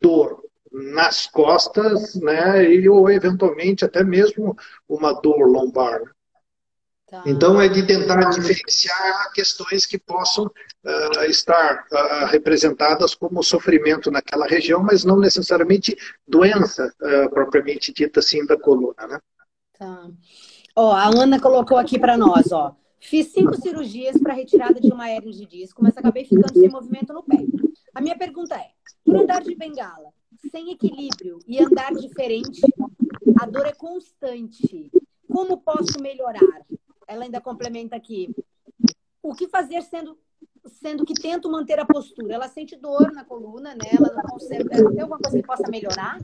dor 0.00 0.44
nas 0.70 1.26
costas, 1.26 2.14
né, 2.14 2.64
e, 2.72 2.88
ou 2.88 3.10
eventualmente 3.10 3.84
até 3.84 4.04
mesmo 4.04 4.56
uma 4.88 5.12
dor 5.12 5.48
lombar. 5.48 6.00
Tá. 7.10 7.24
Então, 7.26 7.60
é 7.60 7.68
de 7.68 7.84
tentar 7.84 8.30
diferenciar 8.30 9.32
questões 9.32 9.84
que 9.84 9.98
possam 9.98 10.44
uh, 10.46 11.24
estar 11.24 11.84
uh, 11.90 12.26
representadas 12.26 13.16
como 13.16 13.42
sofrimento 13.42 14.12
naquela 14.12 14.46
região, 14.46 14.80
mas 14.80 15.04
não 15.04 15.18
necessariamente 15.18 15.96
doença 16.26 16.94
uh, 17.02 17.28
propriamente 17.30 17.92
dita 17.92 18.20
assim 18.20 18.46
da 18.46 18.56
coluna, 18.56 19.08
né? 19.08 19.18
Tá. 19.76 20.08
Ó, 20.76 20.92
a 20.92 21.06
Ana 21.08 21.40
colocou 21.40 21.78
aqui 21.78 21.98
para 21.98 22.16
nós, 22.16 22.52
ó. 22.52 22.76
Fiz 23.00 23.32
cinco 23.32 23.60
cirurgias 23.60 24.16
para 24.18 24.34
retirada 24.34 24.78
de 24.80 24.92
uma 24.92 25.10
hernia 25.10 25.32
de 25.32 25.46
disco, 25.46 25.82
mas 25.82 25.96
acabei 25.96 26.24
ficando 26.24 26.52
sem 26.52 26.68
movimento 26.68 27.12
no 27.12 27.24
pé. 27.24 27.44
A 27.92 28.00
minha 28.00 28.16
pergunta 28.16 28.54
é: 28.54 28.68
por 29.04 29.16
andar 29.16 29.42
de 29.42 29.56
bengala, 29.56 30.12
sem 30.52 30.70
equilíbrio 30.70 31.40
e 31.44 31.58
andar 31.58 31.92
diferente, 31.94 32.60
a 33.40 33.46
dor 33.46 33.66
é 33.66 33.72
constante. 33.72 34.92
Como 35.26 35.56
posso 35.58 36.00
melhorar? 36.00 36.64
Ela 37.10 37.24
ainda 37.24 37.40
complementa 37.40 37.96
aqui. 37.96 38.34
O 39.22 39.34
que 39.34 39.48
fazer 39.48 39.82
sendo 39.82 40.16
sendo 40.80 41.04
que 41.04 41.14
tento 41.14 41.50
manter 41.50 41.78
a 41.78 41.84
postura? 41.84 42.34
Ela 42.34 42.48
sente 42.48 42.76
dor 42.76 43.12
na 43.12 43.24
coluna, 43.24 43.74
né? 43.74 43.90
Ela 43.92 44.14
não 44.14 44.22
consegue. 44.22 44.68
Tem 44.68 45.00
alguma 45.00 45.18
coisa 45.18 45.36
que 45.36 45.46
possa 45.46 45.68
melhorar? 45.68 46.18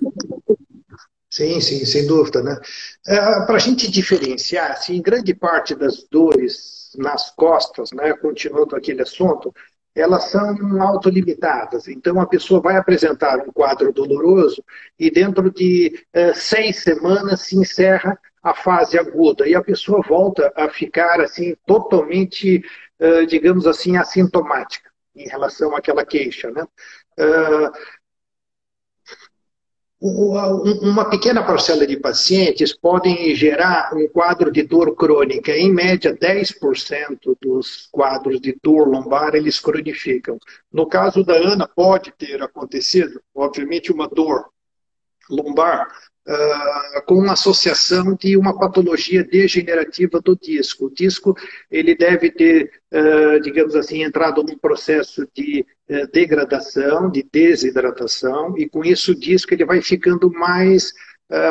Sim, 1.28 1.60
sim, 1.60 1.84
sem 1.84 2.06
dúvida, 2.06 2.42
né? 2.42 2.58
É, 3.06 3.16
Para 3.44 3.56
a 3.56 3.58
gente 3.58 3.90
diferenciar, 3.90 4.70
assim, 4.72 5.02
grande 5.02 5.34
parte 5.34 5.74
das 5.74 6.04
dores 6.04 6.92
nas 6.96 7.30
costas, 7.34 7.90
né, 7.92 8.14
continuando 8.14 8.74
aquele 8.74 9.02
assunto, 9.02 9.52
elas 9.94 10.24
são 10.24 10.80
autolimitadas. 10.80 11.88
Então, 11.88 12.20
a 12.20 12.26
pessoa 12.26 12.60
vai 12.60 12.76
apresentar 12.76 13.38
um 13.38 13.52
quadro 13.52 13.92
doloroso 13.92 14.62
e 14.98 15.10
dentro 15.10 15.50
de 15.50 16.06
é, 16.12 16.32
seis 16.32 16.82
semanas 16.82 17.40
se 17.42 17.56
encerra 17.56 18.18
a 18.48 18.54
fase 18.54 18.98
aguda 18.98 19.48
e 19.48 19.54
a 19.54 19.62
pessoa 19.62 20.00
volta 20.02 20.52
a 20.56 20.68
ficar 20.68 21.20
assim 21.20 21.56
totalmente, 21.66 22.62
digamos 23.28 23.66
assim, 23.66 23.96
assintomática 23.96 24.90
em 25.14 25.28
relação 25.28 25.74
àquela 25.74 26.04
queixa, 26.04 26.50
né? 26.50 26.66
Uma 29.98 31.08
pequena 31.08 31.42
parcela 31.42 31.86
de 31.86 31.96
pacientes 31.96 32.76
podem 32.76 33.34
gerar 33.34 33.90
um 33.94 34.06
quadro 34.06 34.52
de 34.52 34.62
dor 34.62 34.94
crônica. 34.94 35.50
Em 35.50 35.72
média, 35.72 36.14
10% 36.14 37.36
dos 37.40 37.88
quadros 37.90 38.38
de 38.40 38.56
dor 38.62 38.86
lombar 38.86 39.34
eles 39.34 39.58
cronificam. 39.58 40.38
No 40.70 40.86
caso 40.86 41.24
da 41.24 41.34
Ana, 41.34 41.66
pode 41.66 42.12
ter 42.12 42.42
acontecido, 42.42 43.20
obviamente, 43.34 43.90
uma 43.90 44.06
dor 44.06 44.50
lombar 45.30 45.88
uh, 46.26 47.02
com 47.06 47.14
uma 47.14 47.32
associação 47.32 48.14
de 48.14 48.36
uma 48.36 48.58
patologia 48.58 49.22
degenerativa 49.24 50.20
do 50.20 50.36
disco. 50.36 50.86
O 50.86 50.90
disco 50.90 51.34
ele 51.70 51.94
deve 51.94 52.30
ter, 52.30 52.70
uh, 52.92 53.40
digamos 53.40 53.76
assim, 53.76 54.02
entrado 54.02 54.42
num 54.42 54.58
processo 54.58 55.26
de 55.34 55.64
uh, 55.88 56.06
degradação, 56.12 57.10
de 57.10 57.22
desidratação, 57.30 58.56
e 58.58 58.68
com 58.68 58.84
isso 58.84 59.12
o 59.12 59.18
disco 59.18 59.54
ele 59.54 59.64
vai 59.64 59.80
ficando 59.80 60.30
mais 60.30 60.92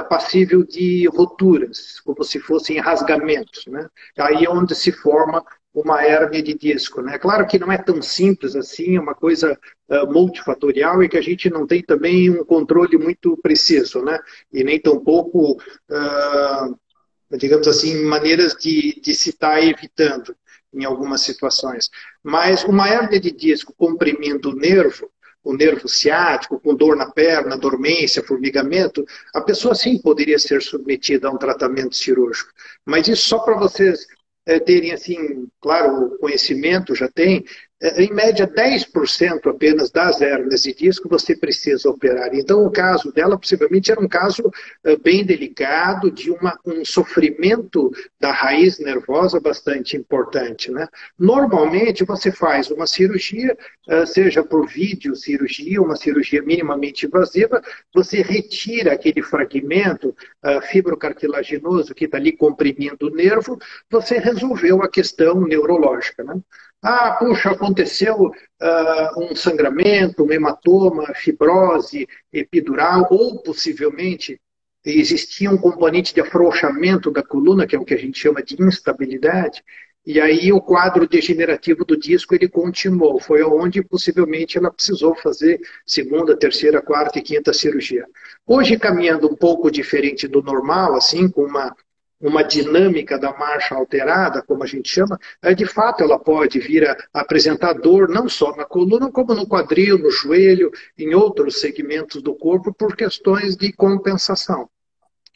passível 0.07 0.65
de 0.65 1.05
roturas, 1.09 1.99
como 1.99 2.23
se 2.23 2.39
fossem 2.39 2.79
rasgamentos. 2.79 3.65
Né? 3.67 3.85
Aí 4.17 4.45
é 4.45 4.49
onde 4.49 4.73
se 4.73 4.89
forma 4.89 5.43
uma 5.75 6.01
hérnia 6.03 6.41
de 6.41 6.53
disco. 6.53 7.01
Né? 7.01 7.17
Claro 7.17 7.45
que 7.45 7.59
não 7.59 7.71
é 7.71 7.77
tão 7.77 8.01
simples 8.01 8.55
assim, 8.55 8.95
é 8.95 8.99
uma 8.99 9.13
coisa 9.13 9.59
uh, 9.89 10.11
multifatorial 10.11 11.03
e 11.03 11.09
que 11.09 11.17
a 11.17 11.21
gente 11.21 11.49
não 11.49 11.67
tem 11.67 11.83
também 11.83 12.29
um 12.29 12.45
controle 12.45 12.97
muito 12.97 13.37
preciso, 13.37 14.01
né? 14.01 14.17
e 14.53 14.63
nem 14.63 14.79
tampouco, 14.79 15.53
uh, 15.53 17.37
digamos 17.37 17.67
assim, 17.67 18.05
maneiras 18.05 18.55
de, 18.55 18.99
de 19.01 19.13
se 19.13 19.31
estar 19.31 19.61
evitando 19.61 20.35
em 20.73 20.85
algumas 20.85 21.21
situações. 21.21 21.89
Mas 22.23 22.63
uma 22.63 22.87
hérnia 22.87 23.19
de 23.19 23.31
disco 23.31 23.73
comprimindo 23.77 24.51
o 24.51 24.55
nervo, 24.55 25.11
o 25.43 25.53
nervo 25.53 25.87
ciático, 25.87 26.59
com 26.59 26.73
dor 26.73 26.95
na 26.95 27.11
perna, 27.11 27.57
dormência, 27.57 28.23
formigamento, 28.23 29.05
a 29.33 29.41
pessoa 29.41 29.75
sim 29.75 30.01
poderia 30.01 30.39
ser 30.39 30.61
submetida 30.61 31.27
a 31.27 31.31
um 31.31 31.37
tratamento 31.37 31.95
cirúrgico. 31.95 32.51
Mas 32.83 33.07
isso 33.07 33.27
só 33.27 33.39
para 33.39 33.57
vocês 33.57 34.07
é, 34.45 34.59
terem, 34.59 34.91
assim, 34.91 35.47
claro, 35.59 36.17
conhecimento 36.19 36.95
já 36.95 37.09
tem, 37.09 37.43
em 37.81 38.13
média 38.13 38.47
10% 38.47 39.49
apenas 39.49 39.91
das 39.91 40.21
hérnias 40.21 40.63
de 40.63 40.73
disco 40.73 41.09
você 41.09 41.35
precisa 41.35 41.89
operar. 41.89 42.33
Então, 42.33 42.65
o 42.65 42.71
caso 42.71 43.11
dela 43.11 43.37
possivelmente 43.37 43.91
era 43.91 43.99
um 43.99 44.07
caso 44.07 44.49
é, 44.83 44.95
bem 44.95 45.25
delicado, 45.25 46.09
de 46.09 46.31
uma, 46.31 46.57
um 46.65 46.85
sofrimento 46.85 47.91
da 48.19 48.31
raiz 48.31 48.79
nervosa 48.79 49.41
bastante 49.41 49.97
importante. 49.97 50.71
Né? 50.71 50.87
Normalmente, 51.19 52.05
você 52.05 52.31
faz 52.31 52.71
uma 52.71 52.87
cirurgia, 52.87 53.57
é, 53.89 54.05
seja 54.05 54.41
por 54.41 54.67
vídeo 54.67 55.15
cirurgia, 55.15 55.81
uma 55.81 55.97
cirurgia 55.97 56.41
minimamente 56.41 57.05
invasiva, 57.05 57.61
você 57.93 58.21
retira 58.21 58.93
aquele 58.93 59.21
fragmento 59.21 60.15
fibrocartilaginoso 60.69 61.93
que 61.93 62.05
está 62.05 62.17
ali 62.17 62.31
comprimindo 62.31 63.07
o 63.07 63.09
nervo, 63.09 63.57
você 63.89 64.17
resolveu 64.17 64.81
a 64.81 64.89
questão 64.89 65.41
neurológica. 65.41 66.23
Né? 66.23 66.39
Ah, 66.87 67.13
puxa, 67.13 67.49
aconteceu 67.49 68.15
uh, 68.15 69.23
um 69.23 69.35
sangramento, 69.35 70.23
um 70.23 70.31
hematoma, 70.31 71.15
fibrose 71.15 72.07
epidural, 72.31 73.07
ou 73.09 73.41
possivelmente 73.41 74.39
existia 74.85 75.49
um 75.49 75.57
componente 75.57 76.13
de 76.13 76.21
afrouxamento 76.21 77.09
da 77.09 77.23
coluna, 77.23 77.65
que 77.65 77.75
é 77.75 77.79
o 77.79 77.83
que 77.83 77.95
a 77.95 77.97
gente 77.97 78.19
chama 78.19 78.43
de 78.43 78.61
instabilidade, 78.61 79.63
e 80.05 80.21
aí 80.21 80.53
o 80.53 80.61
quadro 80.61 81.07
degenerativo 81.07 81.83
do 81.83 81.97
disco 81.97 82.35
ele 82.35 82.47
continuou. 82.47 83.19
Foi 83.19 83.41
onde 83.41 83.81
possivelmente 83.81 84.55
ela 84.55 84.71
precisou 84.71 85.15
fazer 85.15 85.59
segunda, 85.87 86.37
terceira, 86.37 86.83
quarta 86.83 87.17
e 87.17 87.23
quinta 87.23 87.51
cirurgia. 87.51 88.05
Hoje 88.45 88.77
caminhando 88.77 89.27
um 89.27 89.35
pouco 89.35 89.71
diferente 89.71 90.27
do 90.27 90.43
normal, 90.43 90.93
assim, 90.93 91.27
com 91.27 91.45
uma 91.45 91.75
uma 92.19 92.43
dinâmica 92.43 93.17
da 93.17 93.33
marcha 93.33 93.75
alterada, 93.75 94.41
como 94.41 94.63
a 94.63 94.67
gente 94.67 94.89
chama, 94.89 95.19
é, 95.41 95.53
de 95.53 95.65
fato 95.65 96.03
ela 96.03 96.17
pode 96.17 96.59
vir 96.59 96.89
a 96.89 96.97
apresentar 97.13 97.73
dor 97.73 98.09
não 98.09 98.27
só 98.29 98.55
na 98.55 98.65
coluna, 98.65 99.11
como 99.11 99.33
no 99.33 99.47
quadril, 99.47 99.97
no 99.97 100.09
joelho, 100.09 100.71
em 100.97 101.13
outros 101.13 101.59
segmentos 101.59 102.21
do 102.21 102.33
corpo, 102.33 102.73
por 102.73 102.95
questões 102.95 103.55
de 103.55 103.71
compensação. 103.73 104.69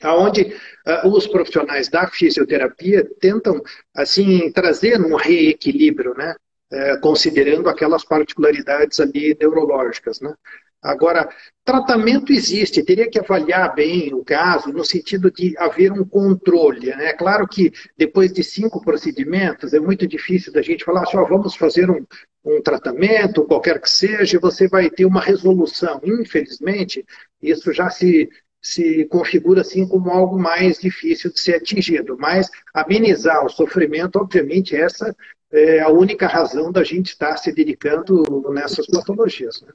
Onde 0.01 0.55
uh, 0.87 1.09
os 1.09 1.27
profissionais 1.27 1.89
da 1.89 2.07
fisioterapia 2.07 3.05
tentam 3.19 3.61
assim 3.93 4.49
trazer 4.51 4.99
um 5.01 5.15
reequilíbrio, 5.15 6.13
né? 6.17 6.35
Uh, 6.71 7.01
considerando 7.01 7.67
aquelas 7.67 8.05
particularidades 8.05 8.99
ali 9.01 9.35
neurológicas. 9.37 10.21
Né? 10.21 10.33
Agora, 10.81 11.29
tratamento 11.65 12.31
existe, 12.31 12.83
teria 12.83 13.09
que 13.09 13.19
avaliar 13.19 13.75
bem 13.75 14.13
o 14.13 14.23
caso, 14.23 14.71
no 14.71 14.85
sentido 14.85 15.29
de 15.29 15.53
haver 15.57 15.91
um 15.91 16.05
controle. 16.05 16.87
Né? 16.87 17.07
É 17.09 17.13
claro 17.13 17.45
que 17.47 17.71
depois 17.97 18.31
de 18.31 18.43
cinco 18.43 18.81
procedimentos, 18.81 19.73
é 19.73 19.79
muito 19.79 20.07
difícil 20.07 20.53
da 20.53 20.61
gente 20.61 20.85
falar 20.85 21.03
assim, 21.03 21.17
oh, 21.17 21.25
vamos 21.25 21.55
fazer 21.55 21.91
um, 21.91 22.05
um 22.45 22.61
tratamento, 22.61 23.43
qualquer 23.43 23.81
que 23.81 23.89
seja, 23.89 24.39
você 24.39 24.69
vai 24.69 24.89
ter 24.89 25.05
uma 25.05 25.19
resolução. 25.19 25.99
Infelizmente, 26.03 27.05
isso 27.41 27.73
já 27.73 27.89
se, 27.89 28.29
se 28.61 29.03
configura 29.05 29.59
assim 29.61 29.85
como 29.85 30.09
algo 30.11 30.39
mais 30.39 30.79
difícil 30.79 31.29
de 31.31 31.41
ser 31.41 31.55
atingido. 31.55 32.17
Mas 32.17 32.49
amenizar 32.73 33.45
o 33.45 33.49
sofrimento, 33.49 34.15
obviamente, 34.15 34.77
essa 34.77 35.13
é 35.51 35.81
a 35.81 35.89
única 35.89 36.25
razão 36.25 36.71
da 36.71 36.85
gente 36.85 37.07
estar 37.07 37.35
se 37.35 37.51
dedicando 37.51 38.23
nessas 38.53 38.87
patologias. 38.87 39.61
Né? 39.61 39.73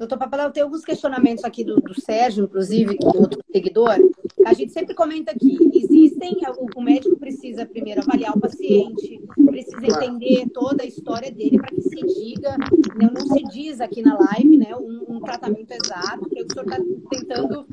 Doutor 0.00 0.16
Papaléu, 0.16 0.50
tem 0.50 0.62
alguns 0.62 0.82
questionamentos 0.82 1.44
aqui 1.44 1.62
do, 1.62 1.76
do 1.76 2.00
Sérgio, 2.00 2.44
inclusive, 2.44 2.96
do 2.96 3.20
outro 3.20 3.38
seguidor. 3.52 3.98
A 4.46 4.54
gente 4.54 4.72
sempre 4.72 4.94
comenta 4.94 5.30
aqui, 5.30 5.58
existem, 5.74 6.38
o, 6.74 6.80
médico 6.80 7.18
precisa 7.18 7.66
primeiro 7.66 8.00
avaliar 8.00 8.34
o 8.34 8.40
paciente, 8.40 9.20
precisa 9.44 9.86
entender 9.86 10.48
toda 10.54 10.84
a 10.84 10.86
história 10.86 11.30
dele 11.30 11.58
para 11.58 11.68
que 11.68 11.82
se 11.82 11.96
diga, 11.96 12.56
né, 12.96 13.10
não 13.12 13.26
se 13.26 13.42
diz 13.52 13.78
aqui 13.78 14.00
na 14.00 14.18
live, 14.18 14.56
né, 14.56 14.74
um, 14.74 15.16
um 15.16 15.20
tratamento 15.20 15.70
exato, 15.70 16.26
que 16.30 16.38
é 16.38 16.42
o 16.44 16.46
que 16.46 16.52
o 16.52 16.54
senhor 16.54 16.64
está 16.64 16.82
tentando 17.10 17.66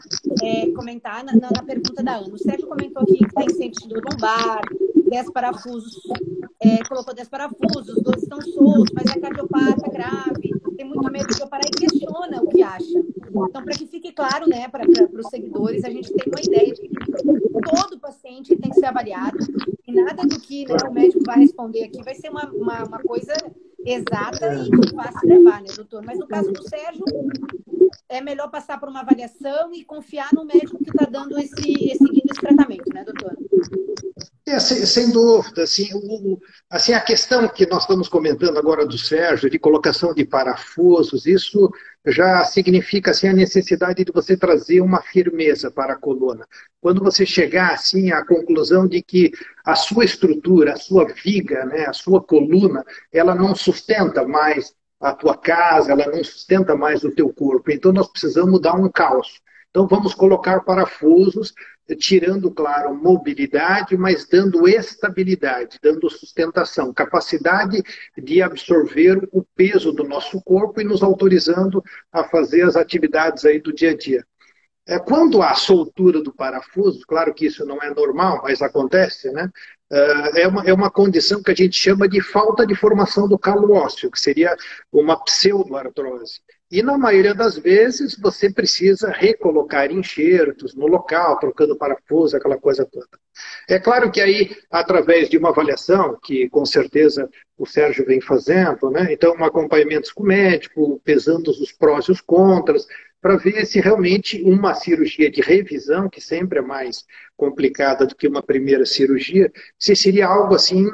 é, 0.43 0.69
comentar 0.71 1.23
na, 1.23 1.31
na, 1.31 1.49
na, 1.49 1.63
pergunta 1.63 2.03
da 2.03 2.17
Ana. 2.17 2.33
O 2.33 2.37
Sérgio 2.37 2.67
comentou 2.67 3.03
aqui 3.03 3.19
que 3.19 3.35
tem 3.35 3.49
sentido 3.51 4.01
lombar, 4.03 4.61
10 5.09 5.31
parafusos, 5.31 6.01
é, 6.59 6.83
colocou 6.87 7.13
10 7.13 7.29
parafusos, 7.29 8.01
dois 8.03 8.23
estão 8.23 8.41
soltos, 8.41 8.93
mas 8.93 9.15
é 9.15 9.19
cardiopata 9.19 9.89
grave, 9.91 10.51
tem 10.75 10.85
muito 10.85 11.11
medo 11.11 11.27
de 11.27 11.43
operar 11.43 11.65
e 11.67 11.71
questiona 11.71 12.41
o 12.41 12.47
que 12.47 12.61
acha. 12.61 13.03
Então, 13.27 13.63
para 13.63 13.73
que 13.77 13.87
fique 13.87 14.11
claro, 14.11 14.47
né, 14.47 14.67
para 14.67 14.85
os 14.87 15.29
seguidores, 15.29 15.83
a 15.83 15.89
gente 15.89 16.11
tem 16.13 16.31
uma 16.31 16.41
ideia 16.41 16.73
de 16.73 16.81
que 16.81 16.89
todo 17.61 17.99
paciente 17.99 18.55
tem 18.55 18.71
que 18.71 18.79
ser 18.79 18.85
avaliado 18.85 19.37
e 19.87 19.91
nada 19.91 20.23
do 20.23 20.39
que 20.39 20.65
né, 20.67 20.75
o 20.87 20.93
médico 20.93 21.23
vai 21.25 21.39
responder 21.39 21.83
aqui 21.83 22.03
vai 22.03 22.15
ser 22.15 22.29
uma, 22.29 22.45
uma, 22.51 22.83
uma 22.83 22.99
coisa 22.99 23.33
exata 23.85 24.53
e 24.53 24.95
fácil 24.95 25.27
levar, 25.29 25.61
né, 25.61 25.67
doutor? 25.75 26.03
Mas 26.03 26.19
no 26.19 26.27
caso 26.27 26.51
do 26.51 26.67
Sérgio, 26.67 27.05
é 28.09 28.21
melhor 28.21 28.49
passar 28.49 28.79
por 28.79 28.89
uma 28.89 29.01
avaliação 29.01 29.73
e 29.73 29.83
confiar 29.83 30.29
no 30.33 30.45
médico 30.45 30.77
que 30.77 30.89
está 30.89 31.05
dando 31.05 31.37
esse, 31.39 31.55
seguindo 31.55 32.31
esse 32.31 32.41
tratamento, 32.41 32.93
né, 32.93 33.03
doutor? 33.03 33.37
É, 34.49 34.61
sem, 34.61 34.85
sem, 34.85 35.11
dúvida. 35.11 35.63
Assim, 35.63 35.89
o, 35.93 36.39
assim, 36.69 36.93
a 36.93 37.01
questão 37.01 37.49
que 37.49 37.65
nós 37.65 37.81
estamos 37.81 38.07
comentando 38.07 38.57
agora 38.57 38.85
do 38.85 38.97
Sérgio, 38.97 39.49
de 39.49 39.59
colocação 39.59 40.13
de 40.13 40.23
parafusos, 40.23 41.25
isso 41.25 41.69
já 42.05 42.45
significa 42.45 43.11
assim, 43.11 43.27
a 43.27 43.33
necessidade 43.33 44.05
de 44.05 44.11
você 44.13 44.37
trazer 44.37 44.79
uma 44.79 45.01
firmeza 45.01 45.69
para 45.69 45.93
a 45.93 45.97
coluna. 45.97 46.47
Quando 46.79 47.03
você 47.03 47.25
chegar 47.25 47.73
assim, 47.73 48.11
à 48.11 48.25
conclusão 48.25 48.87
de 48.87 49.03
que 49.03 49.33
a 49.65 49.75
sua 49.75 50.05
estrutura, 50.05 50.71
a 50.73 50.77
sua 50.77 51.05
viga, 51.05 51.65
né, 51.65 51.85
a 51.85 51.91
sua 51.91 52.23
coluna, 52.23 52.85
ela 53.11 53.35
não 53.35 53.53
sustenta 53.53 54.25
mais 54.25 54.73
a 55.01 55.13
tua 55.13 55.35
casa, 55.35 55.91
ela 55.91 56.07
não 56.07 56.23
sustenta 56.23 56.73
mais 56.73 57.03
o 57.03 57.11
teu 57.11 57.33
corpo. 57.33 57.69
Então 57.69 57.91
nós 57.91 58.07
precisamos 58.07 58.61
dar 58.61 58.75
um 58.75 58.89
calço. 58.89 59.41
Então 59.77 59.85
vamos 59.87 60.15
colocar 60.15 60.61
parafusos, 60.61 61.53
tirando, 61.99 62.49
claro, 62.49 62.95
mobilidade, 62.95 63.95
mas 63.95 64.25
dando 64.27 64.67
estabilidade, 64.67 65.77
dando 65.79 66.09
sustentação, 66.09 66.91
capacidade 66.91 67.83
de 68.17 68.41
absorver 68.41 69.29
o 69.31 69.43
peso 69.55 69.91
do 69.91 70.03
nosso 70.03 70.41
corpo 70.41 70.81
e 70.81 70.83
nos 70.83 71.03
autorizando 71.03 71.83
a 72.11 72.23
fazer 72.23 72.63
as 72.63 72.75
atividades 72.75 73.45
aí 73.45 73.59
do 73.59 73.71
dia 73.71 73.91
a 73.91 73.95
dia. 73.95 74.25
É, 74.87 74.97
quando 74.97 75.43
há 75.43 75.53
soltura 75.53 76.23
do 76.23 76.33
parafuso, 76.33 77.01
claro 77.07 77.31
que 77.31 77.45
isso 77.45 77.63
não 77.63 77.77
é 77.83 77.93
normal, 77.93 78.41
mas 78.41 78.63
acontece, 78.63 79.31
né? 79.31 79.47
É, 79.91 80.41
é 80.41 80.47
uma, 80.47 80.63
é 80.63 80.73
uma 80.73 80.89
condição 80.89 81.43
que 81.43 81.51
a 81.51 81.55
gente 81.55 81.77
chama 81.77 82.09
de 82.09 82.19
falta 82.19 82.65
de 82.65 82.73
formação 82.73 83.27
do 83.27 83.37
calo 83.37 83.73
ósseo, 83.73 84.09
que 84.09 84.19
seria 84.19 84.57
uma 84.91 85.23
pseudoartrose. 85.23 86.41
E 86.69 86.83
na 86.83 86.97
maioria 86.97 87.33
das 87.33 87.57
vezes 87.57 88.17
você 88.19 88.51
precisa 88.51 89.09
recolocar 89.09 89.89
enxertos 89.89 90.75
no 90.75 90.85
local, 90.85 91.39
trocando 91.39 91.77
parafuso, 91.77 92.35
aquela 92.35 92.57
coisa 92.57 92.85
toda. 92.85 93.07
É 93.69 93.79
claro 93.79 94.11
que 94.11 94.19
aí, 94.19 94.53
através 94.69 95.29
de 95.29 95.37
uma 95.37 95.49
avaliação, 95.49 96.19
que 96.21 96.49
com 96.49 96.65
certeza 96.65 97.29
o 97.57 97.65
Sérgio 97.65 98.05
vem 98.05 98.19
fazendo, 98.19 98.89
né? 98.89 99.13
então 99.13 99.33
um 99.33 99.45
acompanhamento 99.45 100.13
com 100.13 100.23
o 100.23 100.27
médico, 100.27 101.01
pesando 101.05 101.51
os 101.51 101.71
prós 101.71 102.05
e 102.05 102.11
os 102.11 102.19
contras, 102.19 102.85
para 103.21 103.37
ver 103.37 103.65
se 103.65 103.79
realmente 103.79 104.41
uma 104.43 104.73
cirurgia 104.73 105.31
de 105.31 105.41
revisão, 105.41 106.09
que 106.09 106.21
sempre 106.21 106.59
é 106.59 106.61
mais 106.61 107.05
complicada 107.35 108.05
do 108.05 108.15
que 108.15 108.27
uma 108.27 108.43
primeira 108.43 108.85
cirurgia, 108.85 109.51
se 109.79 109.95
seria 109.95 110.27
algo 110.27 110.53
assim 110.53 110.85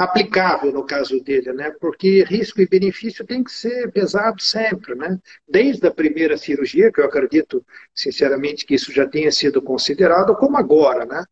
aplicável 0.00 0.72
no 0.72 0.82
caso 0.82 1.22
dele, 1.22 1.52
né? 1.52 1.70
Porque 1.78 2.24
risco 2.24 2.58
e 2.62 2.66
benefício 2.66 3.22
tem 3.26 3.44
que 3.44 3.52
ser 3.52 3.92
pesado 3.92 4.40
sempre, 4.40 4.94
né? 4.94 5.18
Desde 5.46 5.86
a 5.86 5.90
primeira 5.90 6.38
cirurgia, 6.38 6.90
que 6.90 7.02
eu 7.02 7.04
acredito 7.04 7.62
sinceramente 7.94 8.64
que 8.64 8.74
isso 8.74 8.90
já 8.92 9.06
tenha 9.06 9.30
sido 9.30 9.60
considerado, 9.60 10.34
como 10.36 10.56
agora, 10.56 11.04
né? 11.04 11.22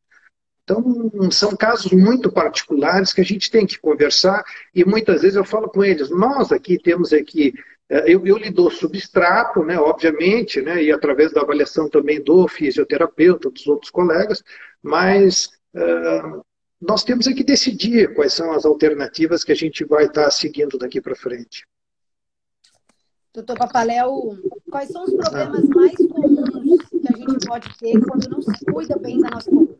Então, 0.63 0.85
são 1.31 1.57
casos 1.57 1.93
muito 1.93 2.31
particulares 2.31 3.15
que 3.15 3.23
a 3.23 3.25
gente 3.25 3.51
tem 3.51 3.65
que 3.65 3.79
conversar 3.79 4.45
e 4.75 4.85
muitas 4.85 5.23
vezes 5.23 5.37
eu 5.37 5.47
falo 5.47 5.71
com 5.71 5.83
eles, 5.83 6.11
nós 6.11 6.53
aqui 6.53 6.79
temos 6.79 7.11
aqui, 7.11 7.55
eh, 7.89 8.05
eu, 8.07 8.27
eu 8.27 8.37
lhe 8.37 8.51
dou 8.51 8.71
substrato, 8.71 9.65
né, 9.65 9.79
obviamente, 9.79 10.61
né, 10.61 10.83
e 10.83 10.93
através 10.93 11.33
da 11.33 11.41
avaliação 11.41 11.89
também 11.89 12.23
do 12.23 12.47
fisioterapeuta, 12.47 13.51
dos 13.51 13.67
outros 13.67 13.91
colegas, 13.91 14.45
mas 14.83 15.49
uh, 15.75 16.45
nós 16.81 17.03
temos 17.03 17.27
é 17.27 17.33
que 17.33 17.43
decidir 17.43 18.15
quais 18.15 18.33
são 18.33 18.53
as 18.53 18.65
alternativas 18.65 19.43
que 19.43 19.53
a 19.53 19.55
gente 19.55 19.85
vai 19.85 20.05
estar 20.05 20.31
seguindo 20.31 20.79
daqui 20.79 21.01
para 21.01 21.17
frente. 21.17 21.67
Doutor 23.35 23.59
Papaléu, 23.59 24.37
quais 24.71 24.89
são 24.91 25.05
os 25.05 25.15
problemas 25.15 25.65
mais 25.69 25.97
comuns 25.97 26.81
que 26.89 27.15
a 27.15 27.17
gente 27.17 27.47
pode 27.47 27.79
ter 27.79 28.01
quando 28.01 28.29
não 28.31 28.43
se 28.43 28.65
cuida 28.65 28.99
bem 28.99 29.21
da 29.21 29.31
nossa 29.31 29.51
coluna? 29.51 29.77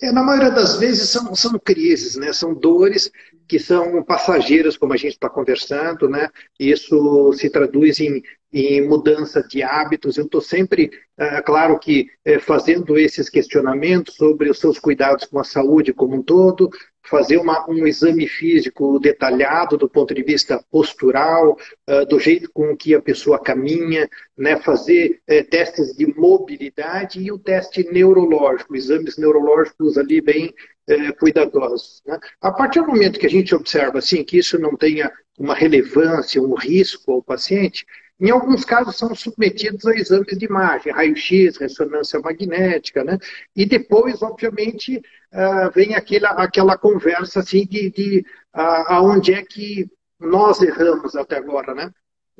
É, 0.00 0.12
na 0.12 0.22
maioria 0.22 0.50
das 0.50 0.76
vezes 0.78 1.08
são, 1.08 1.34
são 1.34 1.58
crises, 1.58 2.16
né? 2.16 2.32
são 2.32 2.52
dores 2.52 3.10
que 3.48 3.58
são 3.58 4.02
passageiras, 4.02 4.76
como 4.76 4.92
a 4.92 4.96
gente 4.96 5.12
está 5.12 5.30
conversando, 5.30 6.08
né? 6.08 6.28
Isso 6.58 7.32
se 7.34 7.48
traduz 7.48 8.00
em, 8.00 8.22
em 8.54 8.86
mudança 8.86 9.42
de 9.42 9.64
hábitos. 9.64 10.16
Eu 10.16 10.26
estou 10.26 10.40
sempre, 10.40 10.90
é 11.18 11.42
claro 11.42 11.76
que, 11.76 12.06
é, 12.24 12.38
fazendo 12.38 12.96
esses 12.96 13.28
questionamentos 13.28 14.14
sobre 14.14 14.48
os 14.48 14.60
seus 14.60 14.78
cuidados 14.78 15.24
com 15.24 15.40
a 15.40 15.44
saúde 15.44 15.92
como 15.92 16.14
um 16.14 16.22
todo, 16.22 16.70
fazer 17.02 17.36
uma, 17.36 17.68
um 17.68 17.86
exame 17.86 18.26
físico 18.28 18.98
detalhado 18.98 19.76
do 19.76 19.88
ponto 19.88 20.14
de 20.14 20.22
vista 20.22 20.64
postural, 20.70 21.58
uh, 21.88 22.06
do 22.06 22.18
jeito 22.18 22.50
com 22.52 22.74
que 22.76 22.94
a 22.94 23.02
pessoa 23.02 23.38
caminha, 23.38 24.08
né, 24.38 24.56
fazer 24.56 25.20
uh, 25.28 25.44
testes 25.50 25.94
de 25.94 26.06
mobilidade 26.06 27.20
e 27.20 27.30
o 27.30 27.38
teste 27.38 27.84
neurológico, 27.92 28.74
exames 28.74 29.18
neurológicos 29.18 29.98
ali 29.98 30.20
bem 30.20 30.54
uh, 30.88 31.16
cuidadosos. 31.18 32.02
Né? 32.06 32.18
A 32.40 32.50
partir 32.50 32.80
do 32.80 32.86
momento 32.86 33.18
que 33.18 33.26
a 33.26 33.30
gente 33.30 33.54
observa 33.54 33.98
assim 33.98 34.24
que 34.24 34.38
isso 34.38 34.58
não 34.58 34.74
tenha 34.74 35.12
uma 35.38 35.54
relevância, 35.54 36.40
um 36.40 36.54
risco 36.54 37.12
ao 37.12 37.22
paciente, 37.22 37.84
em 38.20 38.30
alguns 38.30 38.64
casos 38.64 38.96
são 38.96 39.14
submetidos 39.14 39.84
a 39.86 39.94
exames 39.94 40.38
de 40.38 40.44
imagem, 40.44 40.92
raio-x, 40.92 41.56
ressonância 41.56 42.20
magnética, 42.20 43.02
né? 43.02 43.18
E 43.56 43.66
depois, 43.66 44.22
obviamente, 44.22 44.98
uh, 45.32 45.70
vem 45.74 45.94
aquela, 45.94 46.30
aquela 46.30 46.78
conversa 46.78 47.40
assim 47.40 47.66
de, 47.66 47.90
de 47.90 48.26
uh, 48.54 48.86
aonde 48.86 49.34
é 49.34 49.42
que 49.42 49.90
nós 50.20 50.62
erramos 50.62 51.16
até 51.16 51.36
agora, 51.36 51.74
né? 51.74 51.90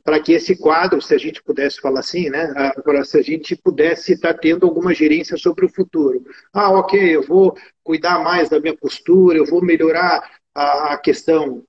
Para 0.04 0.20
que 0.20 0.32
esse 0.32 0.56
quadro, 0.56 1.02
se 1.02 1.14
a 1.14 1.18
gente 1.18 1.42
pudesse 1.42 1.80
falar 1.80 2.00
assim, 2.00 2.30
né? 2.30 2.52
Para 2.84 3.04
se 3.04 3.18
a 3.18 3.22
gente 3.22 3.56
pudesse 3.56 4.12
estar 4.12 4.34
tendo 4.34 4.66
alguma 4.66 4.94
gerência 4.94 5.36
sobre 5.36 5.66
o 5.66 5.72
futuro. 5.72 6.24
Ah, 6.52 6.70
ok, 6.70 7.16
eu 7.16 7.22
vou 7.22 7.56
cuidar 7.82 8.22
mais 8.22 8.48
da 8.48 8.60
minha 8.60 8.76
postura, 8.76 9.38
eu 9.38 9.46
vou 9.46 9.62
melhorar 9.62 10.22
a, 10.54 10.94
a 10.94 10.98
questão 10.98 11.64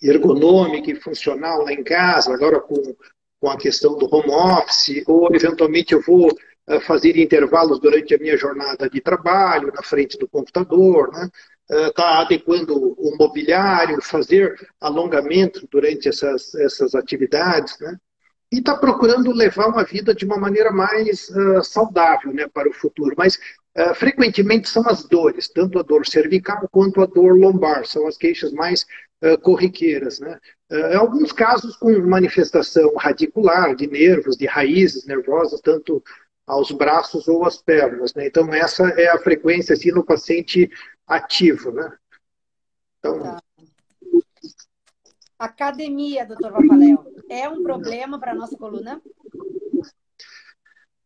ergonômica 0.00 0.90
e 0.90 1.00
funcional 1.00 1.62
lá 1.62 1.72
em 1.72 1.82
casa, 1.82 2.32
agora 2.32 2.60
com 2.60 2.94
com 3.46 3.50
a 3.50 3.56
questão 3.56 3.96
do 3.96 4.12
home 4.12 4.32
office, 4.32 5.04
ou 5.06 5.32
eventualmente 5.32 5.94
eu 5.94 6.02
vou 6.02 6.26
uh, 6.26 6.80
fazer 6.80 7.16
intervalos 7.16 7.78
durante 7.78 8.12
a 8.12 8.18
minha 8.18 8.36
jornada 8.36 8.90
de 8.90 9.00
trabalho, 9.00 9.72
na 9.72 9.84
frente 9.84 10.18
do 10.18 10.26
computador, 10.26 11.12
né? 11.12 11.30
Está 11.70 12.18
uh, 12.18 12.22
adequando 12.22 12.74
o 12.74 13.16
mobiliário, 13.16 14.02
fazer 14.02 14.52
alongamento 14.80 15.68
durante 15.70 16.08
essas, 16.08 16.56
essas 16.56 16.96
atividades, 16.96 17.78
né? 17.78 17.96
E 18.50 18.58
está 18.58 18.76
procurando 18.76 19.32
levar 19.32 19.68
uma 19.68 19.84
vida 19.84 20.12
de 20.12 20.24
uma 20.24 20.38
maneira 20.38 20.72
mais 20.72 21.28
uh, 21.28 21.62
saudável 21.62 22.32
né, 22.32 22.48
para 22.52 22.68
o 22.68 22.74
futuro. 22.74 23.14
Mas 23.16 23.38
Uh, 23.78 23.94
frequentemente 23.94 24.70
são 24.70 24.88
as 24.88 25.04
dores, 25.04 25.48
tanto 25.48 25.78
a 25.78 25.82
dor 25.82 26.06
cervical 26.06 26.66
quanto 26.72 27.02
a 27.02 27.04
dor 27.04 27.38
lombar, 27.38 27.84
são 27.84 28.06
as 28.06 28.16
queixas 28.16 28.50
mais 28.50 28.86
uh, 29.22 29.38
corriqueiras. 29.40 30.20
Né? 30.20 30.38
Uh, 30.70 30.92
em 30.92 30.96
alguns 30.96 31.32
casos 31.32 31.76
com 31.76 31.90
manifestação 32.00 32.94
radicular, 32.96 33.74
de 33.74 33.86
nervos, 33.86 34.36
de 34.36 34.46
raízes 34.46 35.06
nervosas, 35.06 35.60
tanto 35.60 36.02
aos 36.46 36.70
braços 36.70 37.26
ou 37.28 37.44
às 37.44 37.60
pernas. 37.60 38.14
Né? 38.14 38.26
Então, 38.26 38.52
essa 38.54 38.88
é 38.90 39.08
a 39.08 39.18
frequência 39.18 39.74
assim, 39.74 39.90
no 39.90 40.04
paciente 40.04 40.70
ativo. 41.06 41.72
Né? 41.72 41.92
Então... 42.98 43.22
Tá. 43.22 43.42
Academia, 45.38 46.24
doutor 46.24 46.50
Rafael, 46.50 47.12
é 47.28 47.46
um 47.46 47.62
problema 47.62 48.18
para 48.18 48.32
a 48.32 48.34
nossa 48.34 48.56
coluna? 48.56 49.02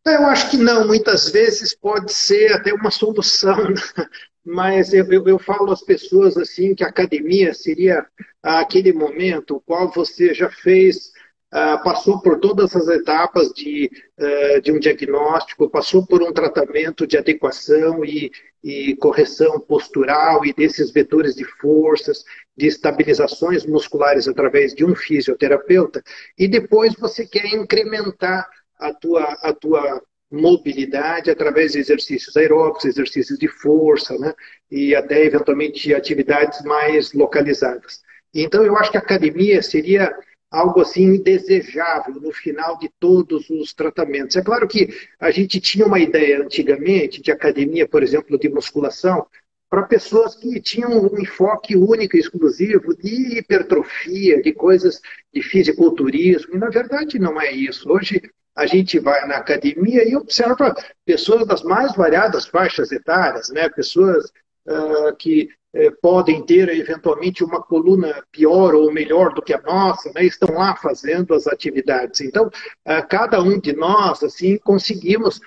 Eu 0.07 0.27
acho 0.27 0.51
que 0.51 0.57
não, 0.57 0.87
muitas 0.87 1.29
vezes 1.29 1.75
pode 1.75 2.13
ser 2.13 2.53
até 2.53 2.73
uma 2.73 2.91
solução, 2.91 3.57
mas 4.45 4.93
eu, 4.93 5.05
eu, 5.13 5.27
eu, 5.27 5.39
falo 5.39 5.71
às 5.71 5.83
pessoas 5.83 6.37
assim 6.37 6.75
que 6.75 6.85
a 6.85 6.89
academia 6.89 7.53
seria 7.53 8.07
aquele 8.43 8.93
momento 8.93 9.57
o 9.57 9.61
qual 9.61 9.91
você 9.93 10.33
já 10.33 10.51
fez, 10.51 11.13
uh, 11.53 11.83
passou 11.85 12.21
por 12.21 12.41
todas 12.41 12.75
as 12.75 12.89
etapas 12.89 13.53
de, 13.53 13.91
uh, 14.19 14.61
de 14.63 14.73
um 14.73 14.79
diagnóstico, 14.79 15.69
passou 15.69 16.07
por 16.07 16.23
um 16.23 16.33
tratamento 16.33 17.07
de 17.07 17.19
adequação 17.19 18.05
e, 18.05 18.31
e 18.65 18.97
correção 18.97 19.61
postural 19.61 20.45
e 20.45 20.55
desses 20.55 20.91
vetores 20.91 21.35
de 21.35 21.45
forças, 21.45 22.25
de 22.57 22.67
estabilizações 22.67 23.67
musculares 23.67 24.27
através 24.27 24.75
de 24.75 24.85
um 24.85 24.95
fisioterapeuta, 24.95 26.03
e 26.39 26.49
depois 26.49 26.95
você 26.95 27.27
quer 27.27 27.47
incrementar 27.47 28.49
a 28.79 28.95
tua, 28.95 29.25
a 29.43 29.53
tua 29.53 30.03
mobilidade 30.31 31.31
através 31.31 31.73
de 31.73 31.81
exercícios 31.81 32.37
aeróbicos, 32.37 32.85
exercícios 32.85 33.39
de 33.39 33.49
força, 33.49 34.17
né? 34.19 34.33
e 34.71 34.95
até 34.95 35.25
eventualmente 35.25 35.93
atividades 35.93 36.63
mais 36.63 37.13
localizadas. 37.13 38.01
Então, 38.33 38.65
eu 38.65 38.77
acho 38.77 38.91
que 38.91 38.97
a 38.97 39.01
academia 39.01 39.61
seria 39.61 40.15
algo 40.51 40.81
assim 40.81 41.21
desejável 41.23 42.15
no 42.15 42.33
final 42.33 42.79
de 42.79 42.91
todos 42.99 43.49
os 43.51 43.73
tratamentos. 43.73 44.37
É 44.37 44.43
claro 44.43 44.67
que 44.67 44.89
a 45.19 45.31
gente 45.31 45.61
tinha 45.61 45.87
uma 45.87 46.01
ideia 46.01 46.43
antigamente 46.43 47.23
de 47.23 47.31
academia, 47.31 47.87
por 47.89 48.03
exemplo, 48.03 48.39
de 48.39 48.49
musculação, 48.49 49.27
para 49.69 49.85
pessoas 49.85 50.35
que 50.35 50.61
tinham 50.61 50.91
um 50.91 51.21
enfoque 51.21 51.77
único 51.77 52.17
e 52.17 52.21
exclusivo 52.21 52.97
de 52.97 53.39
hipertrofia, 53.39 54.43
de 54.43 54.53
coisas 54.53 55.01
de 55.33 55.41
fisiculturismo, 55.43 56.57
e 56.57 56.59
na 56.59 56.69
verdade 56.69 57.21
não 57.21 57.41
é 57.41 57.53
isso. 57.53 57.89
Hoje 57.89 58.21
a 58.61 58.67
gente 58.67 58.99
vai 58.99 59.27
na 59.27 59.37
academia 59.37 60.07
e 60.07 60.15
observa 60.15 60.75
pessoas 61.07 61.47
das 61.47 61.63
mais 61.63 61.97
variadas 61.97 62.47
faixas 62.47 62.93
etárias, 62.93 63.49
né? 63.49 63.71
pessoas 63.71 64.27
uh, 64.67 65.17
que 65.19 65.49
uh, 65.75 65.97
podem 66.03 66.45
ter 66.45 66.69
eventualmente 66.69 67.43
uma 67.43 67.63
coluna 67.63 68.23
pior 68.31 68.75
ou 68.75 68.93
melhor 68.93 69.33
do 69.33 69.41
que 69.41 69.55
a 69.55 69.63
nossa, 69.63 70.13
né? 70.15 70.25
estão 70.25 70.55
lá 70.55 70.77
fazendo 70.77 71.33
as 71.33 71.47
atividades. 71.47 72.21
Então, 72.21 72.49
uh, 72.49 73.09
cada 73.09 73.43
um 73.43 73.59
de 73.59 73.75
nós, 73.75 74.23
assim, 74.23 74.59
conseguimos 74.59 75.41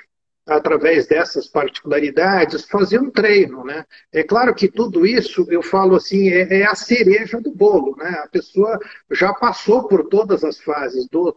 através 0.47 1.08
dessas 1.08 1.47
particularidades, 1.47 2.65
fazer 2.65 2.99
um 2.99 3.10
treino, 3.10 3.63
né? 3.63 3.86
É 4.12 4.23
claro 4.23 4.54
que 4.54 4.67
tudo 4.67 5.06
isso, 5.06 5.45
eu 5.49 5.62
falo 5.62 5.95
assim, 5.95 6.28
é, 6.28 6.60
é, 6.60 6.65
a 6.65 6.76
cereja 6.76 7.39
do 7.39 7.49
bolo, 7.49 7.95
né? 7.95 8.10
A 8.26 8.28
pessoa 8.28 8.78
já 9.10 9.34
passou 9.34 9.88
por 9.88 10.10
todas 10.10 10.43
as 10.43 10.60
fases 10.60 11.08
do 11.08 11.34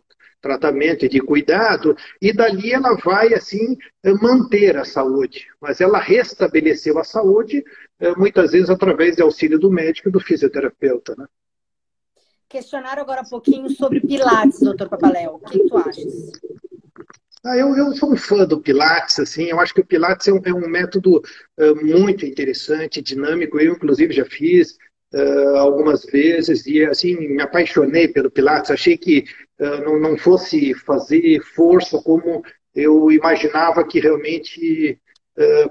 tratamento 0.46 1.04
e 1.04 1.08
de 1.08 1.20
cuidado, 1.20 1.96
e 2.22 2.32
dali 2.32 2.72
ela 2.72 2.96
vai, 3.04 3.34
assim, 3.34 3.76
manter 4.22 4.76
a 4.76 4.84
saúde. 4.84 5.46
Mas 5.60 5.80
ela 5.80 5.98
restabeleceu 5.98 6.98
a 6.98 7.04
saúde, 7.04 7.64
eh, 7.98 8.14
muitas 8.16 8.52
vezes 8.52 8.70
através 8.70 9.16
de 9.16 9.22
auxílio 9.22 9.58
do 9.58 9.70
médico 9.70 10.08
e 10.08 10.12
do 10.12 10.20
fisioterapeuta, 10.20 11.14
né? 11.18 11.26
Questionaram 12.48 13.02
agora 13.02 13.22
um 13.22 13.28
pouquinho 13.28 13.68
sobre 13.70 14.00
Pilates, 14.00 14.60
doutor 14.60 14.88
Papaléu. 14.88 15.34
O 15.34 15.40
que 15.40 15.58
tu 15.66 15.76
achas? 15.76 16.30
Ah, 17.44 17.56
eu, 17.56 17.76
eu 17.76 17.92
sou 17.94 18.12
um 18.12 18.16
fã 18.16 18.44
do 18.44 18.60
Pilates, 18.60 19.18
assim, 19.18 19.44
eu 19.44 19.60
acho 19.60 19.74
que 19.74 19.80
o 19.80 19.86
Pilates 19.86 20.28
é 20.28 20.32
um, 20.32 20.40
é 20.44 20.52
um 20.52 20.68
método 20.68 21.22
uh, 21.58 21.84
muito 21.84 22.24
interessante, 22.24 23.02
dinâmico, 23.02 23.58
eu 23.60 23.74
inclusive 23.74 24.12
já 24.12 24.24
fiz 24.24 24.76
uh, 25.14 25.56
algumas 25.56 26.04
vezes 26.04 26.66
e 26.66 26.84
assim, 26.84 27.16
me 27.16 27.42
apaixonei 27.42 28.08
pelo 28.08 28.30
Pilates, 28.30 28.70
achei 28.70 28.96
que 28.96 29.24
não, 29.58 29.98
não 29.98 30.16
fosse 30.18 30.74
fazer 30.74 31.40
força 31.54 32.00
como 32.02 32.42
eu 32.74 33.10
imaginava 33.10 33.86
que 33.86 34.00
realmente 34.00 35.00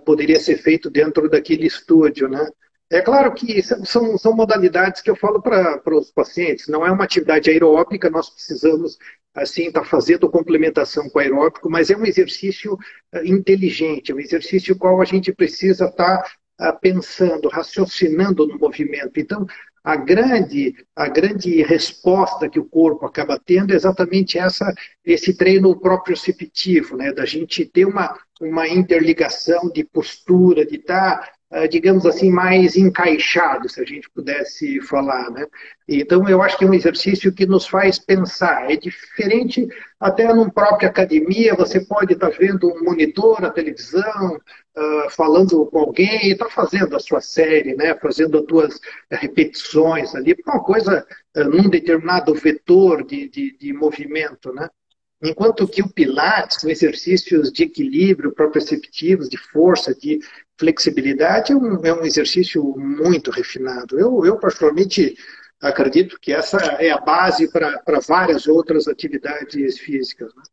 poderia 0.06 0.39
ser 0.39 0.58
feito 0.58 0.89
dentro 0.89 1.30
daquele 1.30 1.67
estúdio, 1.67 2.28
né? 2.28 2.48
É 2.89 3.02
claro 3.02 3.34
que 3.34 3.62
são, 3.63 4.17
são 4.17 4.36
modalidades 4.36 5.02
que 5.02 5.10
eu 5.10 5.15
falo 5.15 5.41
para 5.41 5.82
os 5.95 6.12
pacientes, 6.12 6.67
não 6.67 6.86
é 6.86 6.91
uma 6.91 7.04
atividade 7.04 7.50
aeróbica, 7.50 8.12
nós 8.12 8.30
precisamos 8.30 8.98
assim 9.34 9.67
estar 9.67 9.82
tá 9.82 9.86
fazendo 9.86 10.30
complementação 10.30 11.10
com 11.10 11.19
aeróbico, 11.19 11.69
mas 11.69 11.89
é 11.89 11.98
um 11.98 12.06
exercício 12.06 12.74
uh, 12.74 13.26
inteligente, 13.26 14.12
é 14.12 14.15
um 14.15 14.19
exercício 14.19 14.78
qual 14.78 15.02
a 15.02 15.06
gente 15.06 15.34
precisa 15.34 15.86
estar 15.86 16.24
tá, 16.58 16.69
uh, 16.69 16.80
pensando, 16.80 17.50
raciocinando 17.50 18.48
no 18.48 18.58
movimento. 18.58 19.19
Então, 19.19 19.45
a 19.86 19.95
grande, 19.95 20.76
a 20.95 21.08
grande 21.08 21.62
resposta 21.62 22.50
que 22.50 22.60
o 22.60 22.65
corpo 22.65 23.06
acaba 23.06 23.39
tendo 23.39 23.71
é 23.71 23.76
exatamente 23.76 24.39
essa, 24.39 24.74
esse 25.06 25.38
treino 25.38 25.80
proprioceptivo, 25.80 26.98
né? 26.98 27.13
da 27.13 27.24
gente 27.24 27.63
ter 27.63 27.86
uma, 27.86 28.17
uma 28.41 28.67
interligação 28.67 29.69
de 29.69 29.84
postura, 29.84 30.65
de 30.65 30.78
estar 30.78 31.19
tá 31.19 31.32
digamos 31.70 32.06
assim, 32.06 32.30
mais 32.30 32.76
encaixado, 32.76 33.70
se 33.70 33.82
a 33.82 33.86
gente 33.86 34.10
pudesse 34.10 34.82
falar. 34.82 35.32
Né? 35.32 35.46
Então, 35.88 36.28
eu 36.28 36.41
acho 36.41 36.58
que 36.58 36.65
é 36.65 36.68
um 36.68 36.74
exercício 36.74 37.34
que 37.34 37.46
nos 37.46 37.65
faz 37.65 37.98
pensar. 37.98 38.70
É 38.70 38.76
diferente, 38.76 39.68
até 40.00 40.28
numa 40.34 40.52
própria 40.52 40.89
academia, 40.89 41.56
você 41.56 41.80
pode 41.80 42.13
estar 42.13 42.30
vendo 42.30 42.68
um 42.68 42.84
monitor, 42.84 43.46
a 43.46 43.50
televisão, 43.50 44.36
uh, 44.36 45.10
falando 45.10 45.65
com 45.68 45.80
alguém 45.80 46.28
e 46.28 46.32
estar 46.34 46.46
tá 46.46 46.52
fazendo 46.52 46.96
a 46.96 47.00
sua 47.00 47.22
série, 47.22 47.76
né? 47.76 47.96
fazendo 47.96 48.38
as 48.38 48.46
suas 48.46 48.80
repetições 49.10 50.13
ali, 50.13 50.36
uma 50.46 50.63
coisa 50.63 51.06
uh, 51.38 51.44
num 51.46 51.70
determinado 51.70 52.34
vetor 52.34 53.04
de, 53.06 53.30
de, 53.30 53.58
de 53.58 53.74
movimento. 53.74 54.54
Né? 54.54 54.68
Enquanto 55.26 55.68
que 55.68 55.82
o 55.82 55.90
Pilates, 55.90 56.62
são 56.62 56.70
exercícios 56.70 57.52
de 57.52 57.64
equilíbrio, 57.64 58.32
proprioceptivos, 58.32 59.28
de 59.28 59.38
força, 59.38 59.94
de 59.94 60.20
flexibilidade, 60.58 61.52
é 61.52 61.56
um, 61.56 61.86
é 61.86 61.94
um 61.94 62.06
exercício 62.06 62.64
muito 62.78 63.32
refinado. 63.32 64.00
Eu, 64.00 64.26
eu, 64.26 64.38
particularmente, 64.38 65.18
acredito 65.62 66.20
que 66.20 66.32
essa 66.32 66.58
é 66.80 66.92
a 66.92 67.00
base 67.00 67.52
para 67.52 68.00
várias 68.08 68.48
outras 68.48 68.88
atividades 68.88 69.80
físicas. 69.80 70.34
Né? 70.36 70.44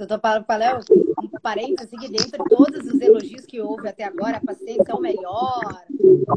Doutor 0.00 0.18
Paléu, 0.46 0.80
um 1.22 1.28
parênteses 1.42 1.90
que 1.90 2.08
dentro 2.08 2.42
de 2.42 2.48
todos 2.48 2.90
os 2.90 2.98
elogios 3.02 3.44
que 3.44 3.60
houve 3.60 3.86
até 3.86 4.04
agora, 4.04 4.38
a 4.38 4.40
paciente 4.40 4.90
é 4.90 4.94
o 4.94 4.98
melhor, 4.98 5.84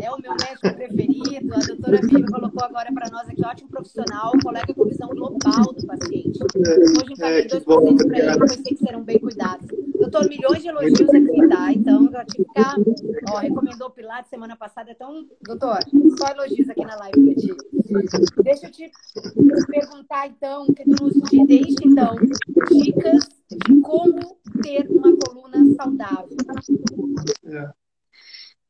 é 0.02 0.12
o 0.12 0.22
meu 0.22 0.32
médico 0.32 0.76
preferido, 0.76 1.54
a 1.54 1.60
doutora 1.60 2.02
Vivi 2.02 2.26
colocou 2.26 2.62
agora 2.62 2.92
para 2.92 3.10
nós 3.10 3.30
aqui, 3.30 3.42
ótimo 3.46 3.70
profissional, 3.70 4.34
colega 4.44 4.74
com 4.74 4.84
visão 4.84 5.08
global 5.08 5.74
do 5.78 5.88
paciente. 5.88 6.40
Hoje 6.44 7.14
encaminhei 7.14 7.42
é, 7.42 7.48
dois 7.48 7.64
pacientes 7.64 8.06
para 8.06 8.20
ele, 8.20 8.40
pensei 8.40 8.64
que 8.64 8.86
serão 8.86 9.02
bem 9.02 9.20
cuidados. 9.20 9.68
Doutor, 10.04 10.28
milhões 10.28 10.62
de 10.62 10.68
elogios 10.68 11.10
aqui, 11.10 11.48
tá? 11.48 11.72
Então, 11.72 12.12
já 12.12 12.26
tive 12.26 12.44
que 12.44 12.50
ficar, 12.50 12.76
ó, 13.30 13.38
recomendou 13.38 13.88
o 13.88 13.92
Pilates 13.92 14.30
semana 14.30 14.58
passada, 14.58 14.92
então, 14.92 15.26
doutor, 15.42 15.80
só 16.18 16.28
elogios 16.28 16.70
aqui 16.70 16.84
na 16.84 16.98
live. 16.98 17.36
Deixa 18.44 18.68
eu 18.68 18.72
te 18.72 18.92
perguntar, 19.68 20.28
então, 20.28 20.68
que 20.68 20.84
tu 20.84 21.06
nos 21.06 21.48
deixe, 21.48 21.76
então, 21.86 22.16
dicas 22.70 23.30
de 23.50 23.82
como 23.82 24.38
ter 24.62 24.86
uma 24.90 25.16
coluna 25.16 25.74
saudável. 25.76 26.36
É. 27.46 27.70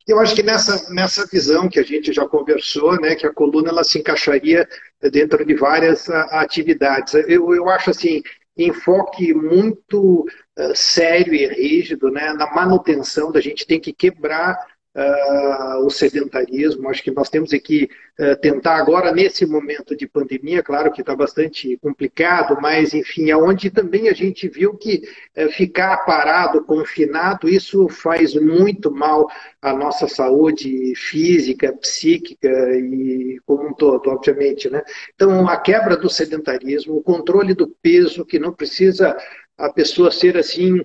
Eu 0.08 0.20
acho 0.20 0.36
que 0.36 0.44
nessa, 0.44 0.94
nessa 0.94 1.26
visão 1.26 1.68
que 1.68 1.80
a 1.80 1.84
gente 1.84 2.14
já 2.14 2.28
conversou, 2.28 3.00
né, 3.02 3.16
que 3.16 3.26
a 3.26 3.34
coluna 3.34 3.70
ela 3.70 3.84
se 3.84 3.98
encaixaria 3.98 4.68
dentro 5.12 5.44
de 5.44 5.56
várias 5.56 6.08
atividades. 6.10 7.16
Eu, 7.28 7.56
eu 7.56 7.70
acho 7.70 7.90
assim, 7.90 8.22
enfoque 8.56 9.34
muito 9.34 10.26
uh, 10.58 10.76
sério 10.76 11.34
e 11.34 11.48
rígido 11.48 12.10
né, 12.10 12.34
na 12.34 12.52
manutenção 12.52 13.32
da 13.32 13.42
gente 13.42 13.66
tem 13.66 13.80
que 13.80 13.94
quebrar 13.94 14.58
uh, 14.96 15.86
o 15.86 15.90
sedentarismo. 15.90 16.90
Acho 16.90 17.04
que 17.04 17.12
nós 17.12 17.30
temos 17.30 17.52
que 17.52 17.90
uh, 18.20 18.36
tentar 18.40 18.78
agora, 18.78 19.12
nesse 19.12 19.46
momento 19.46 19.96
de 19.96 20.08
pandemia, 20.08 20.64
claro 20.64 20.92
que 20.92 21.02
está 21.02 21.16
bastante 21.16 21.78
complicado, 21.78 22.58
mas, 22.62 22.94
enfim, 22.94 23.32
aonde 23.32 23.70
também 23.70 24.08
a 24.10 24.14
gente 24.14 24.48
viu 24.48 24.76
que 24.76 25.04
uh, 25.38 25.50
ficar 25.52 25.98
parado, 26.06 26.64
confinado, 26.64 27.50
isso 27.50 27.88
faz 27.90 28.36
muito 28.36 28.92
mal 28.92 29.28
à 29.62 29.74
nossa 29.74 30.08
saúde 30.08 30.94
física, 30.96 31.74
psíquica 31.74 32.50
e 32.78 33.40
como 33.46 33.70
um 33.70 33.74
todo, 33.74 34.10
obviamente. 34.10 34.70
Né? 34.70 34.82
Então, 35.16 35.48
a 35.48 35.58
quebra 35.58 35.98
do 35.98 36.10
sedentarismo, 36.10 36.96
o 36.96 37.04
controle 37.04 37.54
do 37.54 37.68
peso, 37.82 38.26
que 38.26 38.40
não 38.40 38.54
precisa 38.54 39.16
a 39.58 39.72
pessoa 39.72 40.12
ser 40.12 40.38
assim 40.38 40.80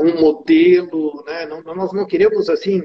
um 0.00 0.20
modelo, 0.20 1.24
né? 1.26 1.46
Nós 1.46 1.92
não 1.92 2.06
queremos 2.06 2.48
assim 2.48 2.82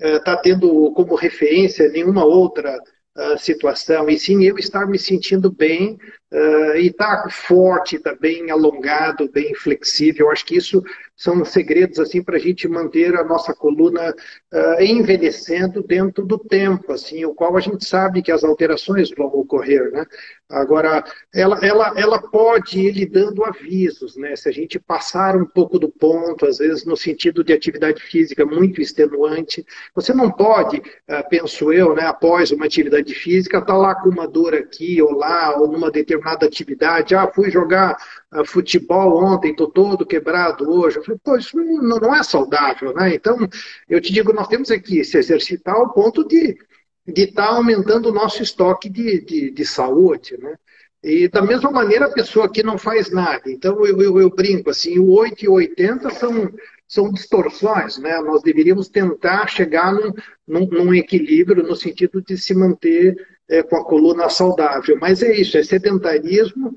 está 0.00 0.32
eh, 0.32 0.40
tendo 0.42 0.92
como 0.92 1.14
referência 1.14 1.88
nenhuma 1.88 2.24
outra 2.24 2.76
uh, 3.16 3.38
situação, 3.38 4.08
e 4.08 4.18
sim 4.18 4.42
eu 4.42 4.58
estar 4.58 4.86
me 4.86 4.98
sentindo 4.98 5.50
bem 5.50 5.96
uh, 6.32 6.76
e 6.76 6.86
estar 6.86 7.24
tá 7.24 7.30
forte, 7.30 7.98
tá 7.98 8.14
bem 8.18 8.50
alongado, 8.50 9.30
bem 9.30 9.54
flexível. 9.54 10.30
Acho 10.30 10.46
que 10.46 10.56
isso 10.56 10.82
são 11.14 11.44
segredos 11.44 12.00
assim 12.00 12.22
para 12.22 12.36
a 12.36 12.40
gente 12.40 12.66
manter 12.66 13.14
a 13.14 13.22
nossa 13.22 13.54
coluna 13.54 14.10
uh, 14.10 14.82
envelhecendo 14.82 15.82
dentro 15.82 16.24
do 16.24 16.38
tempo, 16.38 16.92
assim, 16.92 17.24
o 17.24 17.34
qual 17.34 17.56
a 17.56 17.60
gente 17.60 17.84
sabe 17.84 18.22
que 18.22 18.32
as 18.32 18.42
alterações 18.42 19.10
vão 19.16 19.26
ocorrer, 19.26 19.92
né? 19.92 20.04
Agora, 20.48 21.02
ela, 21.32 21.58
ela, 21.62 21.94
ela 21.96 22.20
pode 22.20 22.78
ir 22.78 22.92
lhe 22.92 23.06
dando 23.06 23.44
avisos, 23.44 24.16
né? 24.16 24.36
Se 24.36 24.48
a 24.48 24.52
gente 24.52 24.78
passar 24.78 25.34
um 25.34 25.46
pouco 25.46 25.78
do 25.78 25.88
ponto, 25.88 26.44
às 26.44 26.58
vezes 26.58 26.84
no 26.84 26.96
sentido 26.96 27.42
de 27.42 27.54
atividade 27.54 28.02
física 28.02 28.44
muito 28.44 28.80
extenuante, 28.80 29.64
você 29.94 30.12
não 30.12 30.30
pode, 30.30 30.78
uh, 30.78 31.28
penso 31.30 31.72
eu, 31.72 31.94
né, 31.94 32.04
após 32.04 32.50
uma 32.50 32.66
atividade 32.66 33.14
física, 33.14 33.58
estar 33.58 33.72
tá 33.72 33.78
lá 33.78 33.94
com 33.94 34.08
uma 34.08 34.26
dor 34.26 34.54
aqui 34.54 35.00
ou 35.00 35.12
lá, 35.12 35.56
ou 35.58 35.70
numa 35.70 35.90
determinada 35.90 36.21
atividade, 36.30 37.14
ah, 37.14 37.30
fui 37.32 37.50
jogar 37.50 37.96
uh, 38.32 38.44
futebol 38.44 39.24
ontem, 39.24 39.50
estou 39.50 39.70
todo 39.70 40.06
quebrado 40.06 40.70
hoje. 40.70 40.98
Eu 40.98 41.04
falei, 41.04 41.20
pô, 41.22 41.36
isso 41.36 41.56
não, 41.56 42.14
é 42.14 42.22
saudável, 42.22 42.94
né? 42.94 43.14
Então, 43.14 43.36
eu 43.88 44.00
te 44.00 44.12
digo, 44.12 44.32
nós 44.32 44.48
temos 44.48 44.70
aqui 44.70 45.04
se 45.04 45.18
exercitar 45.18 45.74
ao 45.74 45.92
ponto 45.92 46.26
de 46.26 46.56
de 47.06 47.22
estar 47.22 47.48
tá 47.48 47.54
aumentando 47.54 48.08
o 48.08 48.12
nosso 48.12 48.42
estoque 48.42 48.88
de, 48.88 49.20
de, 49.24 49.50
de, 49.50 49.64
saúde, 49.64 50.36
né? 50.38 50.56
E 51.02 51.26
da 51.28 51.42
mesma 51.42 51.70
maneira 51.70 52.06
a 52.06 52.12
pessoa 52.12 52.50
que 52.50 52.62
não 52.62 52.78
faz 52.78 53.10
nada. 53.10 53.50
Então 53.50 53.84
eu, 53.84 54.00
eu, 54.00 54.20
eu 54.20 54.30
brinco 54.30 54.70
assim, 54.70 54.98
o 55.00 55.10
8 55.10 55.44
e 55.44 55.48
o 55.48 55.54
80 55.54 56.10
são, 56.10 56.52
são 56.86 57.12
distorções, 57.12 57.98
né? 57.98 58.20
Nós 58.20 58.42
deveríamos 58.42 58.88
tentar 58.88 59.48
chegar 59.48 59.92
num, 59.92 60.12
num, 60.46 60.66
num 60.66 60.94
equilíbrio 60.94 61.64
no 61.64 61.74
sentido 61.74 62.22
de 62.22 62.38
se 62.38 62.54
manter 62.54 63.16
é, 63.48 63.62
com 63.62 63.76
a 63.76 63.84
coluna 63.84 64.28
saudável. 64.28 64.98
Mas 65.00 65.22
é 65.22 65.34
isso, 65.34 65.56
é 65.56 65.62
sedentarismo, 65.62 66.74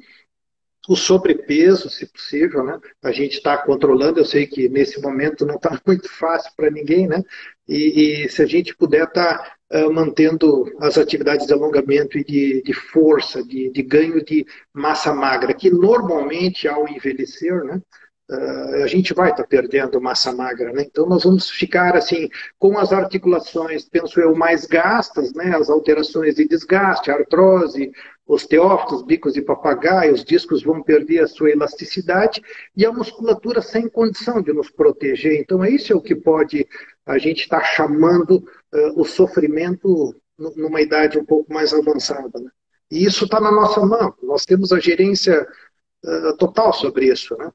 o 0.87 0.95
sobrepeso, 0.95 1.89
se 1.89 2.05
possível, 2.05 2.63
né? 2.63 2.79
A 3.03 3.11
gente 3.11 3.33
está 3.33 3.57
controlando, 3.57 4.19
eu 4.19 4.25
sei 4.25 4.45
que 4.45 4.69
nesse 4.69 5.01
momento 5.01 5.45
não 5.45 5.55
está 5.55 5.79
muito 5.85 6.09
fácil 6.09 6.51
para 6.55 6.69
ninguém, 6.69 7.07
né? 7.07 7.23
E, 7.67 8.25
e, 8.25 8.29
se 8.29 8.41
a 8.41 8.45
gente 8.45 8.75
puder 8.75 9.05
estar 9.05 9.37
tá 9.37 9.55
uh, 9.73 9.91
mantendo 9.91 10.71
as 10.79 10.97
atividades 10.97 11.47
de 11.47 11.53
alongamento 11.53 12.17
e 12.17 12.23
de, 12.23 12.61
de 12.61 12.73
força, 12.73 13.43
de, 13.43 13.71
de, 13.71 13.81
ganho 13.81 14.23
de 14.23 14.45
massa 14.71 15.13
magra, 15.13 15.53
que 15.53 15.71
normalmente 15.71 16.67
ao 16.67 16.87
envelhecer, 16.87 17.63
né, 17.63 17.81
uh, 18.29 18.83
a 18.83 18.87
gente 18.87 19.13
vai 19.13 19.31
estar 19.31 19.43
tá 19.43 19.49
perdendo 19.49 20.01
massa 20.01 20.31
magra, 20.31 20.71
né? 20.73 20.83
Então 20.83 21.05
nós 21.05 21.23
vamos 21.23 21.49
ficar 21.49 21.95
assim 21.95 22.29
com 22.57 22.77
as 22.77 22.91
articulações, 22.91 23.87
penso 23.87 24.19
eu, 24.19 24.35
mais 24.35 24.65
gastas, 24.65 25.33
né? 25.33 25.55
As 25.55 25.69
alterações 25.69 26.35
de 26.35 26.47
desgaste, 26.47 27.11
artrose, 27.11 27.91
osteófitos, 28.27 29.03
bicos 29.03 29.33
de 29.33 29.41
papagaio, 29.41 30.13
os 30.13 30.23
discos 30.23 30.63
vão 30.63 30.81
perder 30.81 31.19
a 31.19 31.27
sua 31.27 31.51
elasticidade 31.51 32.41
e 32.75 32.85
a 32.85 32.91
musculatura 32.91 33.61
sem 33.61 33.87
condição 33.87 34.41
de 34.41 34.51
nos 34.51 34.69
proteger. 34.69 35.39
Então, 35.39 35.63
é 35.63 35.69
isso 35.69 35.93
é 35.93 35.95
o 35.95 36.01
que 36.01 36.15
pode 36.15 36.67
a 37.05 37.17
gente 37.17 37.41
estar 37.41 37.59
tá 37.59 37.65
chamando 37.65 38.37
uh, 38.73 38.99
o 38.99 39.05
sofrimento 39.05 40.15
numa 40.37 40.81
idade 40.81 41.17
um 41.17 41.25
pouco 41.25 41.53
mais 41.53 41.73
avançada. 41.73 42.39
Né? 42.39 42.49
E 42.91 43.05
isso 43.05 43.25
está 43.25 43.39
na 43.39 43.51
nossa 43.51 43.85
mão. 43.85 44.13
Nós 44.23 44.43
temos 44.43 44.71
a 44.73 44.79
gerência 44.79 45.47
uh, 46.03 46.37
total 46.37 46.73
sobre 46.73 47.07
isso, 47.07 47.37
né? 47.37 47.51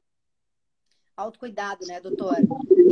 Autocuidado, 1.15 1.85
né, 1.85 1.99
doutor? 1.99 2.35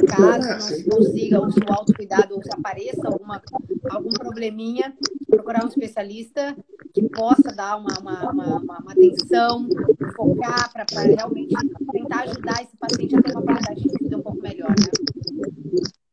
Caso 0.07 0.47
não 0.47 0.59
se 0.59 0.83
consiga 0.83 1.41
o 1.41 1.51
seu 1.51 1.63
autocuidado 1.67 2.35
ou 2.35 2.43
se 2.43 2.49
apareça 2.51 3.07
alguma, 3.07 3.41
algum 3.89 4.09
probleminha, 4.09 4.93
procurar 5.27 5.65
um 5.65 5.67
especialista 5.67 6.55
que 6.93 7.07
possa 7.09 7.51
dar 7.55 7.77
uma, 7.77 7.97
uma, 7.99 8.31
uma, 8.31 8.59
uma 8.59 8.91
atenção, 8.91 9.67
focar 10.15 10.71
para 10.71 11.01
realmente 11.01 11.55
tentar 11.91 12.21
ajudar 12.21 12.63
esse 12.63 12.77
paciente 12.77 13.15
a 13.15 13.21
ter 13.21 13.31
uma 13.31 13.43
qualidade 13.43 13.81
de 13.81 14.03
vida 14.03 14.17
um 14.17 14.21
pouco 14.21 14.41
melhor, 14.41 14.69
né? 14.69 14.87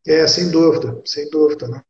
É, 0.07 0.27
sem 0.27 0.51
dúvida, 0.51 1.01
sem 1.05 1.29
dúvida, 1.31 1.67
né? 1.69 1.83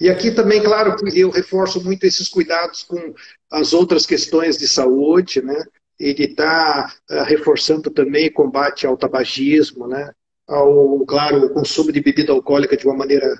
E 0.00 0.08
aqui 0.10 0.32
também, 0.32 0.60
claro, 0.60 0.96
eu 1.14 1.30
reforço 1.30 1.82
muito 1.82 2.04
esses 2.04 2.28
cuidados 2.28 2.82
com 2.82 3.14
as 3.50 3.72
outras 3.72 4.04
questões 4.04 4.58
de 4.58 4.66
saúde, 4.66 5.40
né? 5.40 5.64
Ele 5.98 6.24
está 6.24 6.92
uh, 7.10 7.14
eh, 7.14 7.22
reforçando 7.24 7.90
também 7.90 8.28
o 8.28 8.32
combate 8.32 8.86
ao 8.86 8.96
tabagismo, 8.96 9.86
né? 9.86 10.12
Ao, 10.46 11.04
claro, 11.06 11.46
o 11.46 11.50
consumo 11.50 11.92
de 11.92 12.00
bebida 12.00 12.32
alcoólica 12.32 12.76
de 12.76 12.86
uma 12.86 12.96
maneira, 12.96 13.32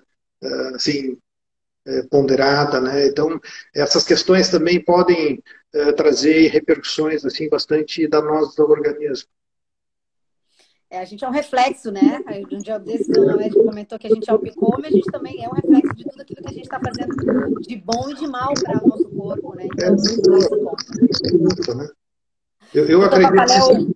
uh, 0.42 0.74
assim, 0.74 1.18
uh, 1.88 2.08
ponderada, 2.10 2.80
né? 2.80 3.06
Então, 3.06 3.40
essas 3.74 4.04
questões 4.04 4.48
também 4.48 4.82
podem 4.82 5.42
trazer 5.96 6.48
repercussões, 6.48 7.24
assim, 7.24 7.48
bastante 7.48 8.06
danosas 8.06 8.58
ao 8.58 8.68
organismo. 8.68 9.26
É, 10.92 10.98
a 10.98 11.06
gente 11.06 11.24
é 11.24 11.28
um 11.28 11.32
reflexo, 11.32 11.90
né? 11.90 12.22
Um 12.52 12.58
dia 12.58 12.78
desse, 12.78 13.10
o 13.18 13.36
médico 13.38 13.64
comentou 13.64 13.98
que 13.98 14.06
a 14.06 14.10
gente 14.10 14.28
é 14.28 14.34
o 14.34 14.38
picome, 14.38 14.86
a 14.86 14.90
gente 14.90 15.10
também 15.10 15.42
é 15.42 15.48
um 15.48 15.54
reflexo 15.54 15.94
de 15.94 16.04
tudo 16.04 16.20
aquilo 16.20 16.42
que 16.42 16.48
a 16.48 16.52
gente 16.52 16.64
está 16.64 16.78
fazendo 16.78 17.60
de 17.60 17.76
bom 17.76 18.10
e 18.10 18.14
de 18.14 18.26
mal 18.26 18.52
para 18.62 18.84
o 18.84 18.88
nosso 18.88 19.08
corpo, 19.08 19.54
né? 19.56 19.68
Então, 19.72 19.88
é, 19.88 21.32
muito, 21.32 21.74
né? 21.74 21.88
Eu, 22.74 22.87
eu 22.87 23.02
acredito. 23.02 23.94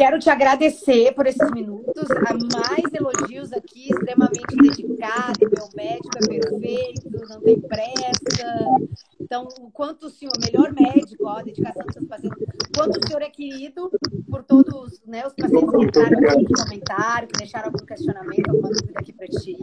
Quero 0.00 0.18
te 0.18 0.30
agradecer 0.30 1.12
por 1.12 1.26
esses 1.26 1.50
minutos. 1.50 2.10
Há 2.10 2.32
mais 2.32 2.94
elogios 2.94 3.52
aqui, 3.52 3.90
extremamente 3.90 4.56
dedicado. 4.56 5.40
Meu 5.40 5.68
médico 5.74 6.10
é 6.16 6.26
perfeito, 6.26 7.10
não 7.28 7.40
tem 7.42 7.60
pressa. 7.60 8.88
Então, 9.20 9.46
o 9.60 9.70
quanto 9.70 10.06
o 10.06 10.10
senhor, 10.10 10.32
melhor 10.40 10.72
médico, 10.72 11.26
ó, 11.26 11.38
a 11.38 11.42
dedicação 11.42 11.84
dos 11.84 11.92
seus 11.92 12.06
pacientes, 12.06 12.38
quanto 12.74 12.98
o 12.98 13.06
senhor 13.06 13.20
é 13.20 13.28
querido 13.28 13.90
por 14.30 14.42
todos 14.42 15.02
né, 15.06 15.26
os 15.26 15.34
pacientes 15.34 15.70
que 15.70 15.84
entraram 15.84 16.18
aqui, 16.18 16.44
que 16.46 16.62
comentaram, 16.62 17.28
que 17.28 17.38
deixaram 17.38 17.66
algum 17.66 17.84
questionamento, 17.84 18.48
alguma 18.48 18.70
dúvida 18.70 19.00
aqui 19.00 19.12
para 19.12 19.26
ti. 19.26 19.58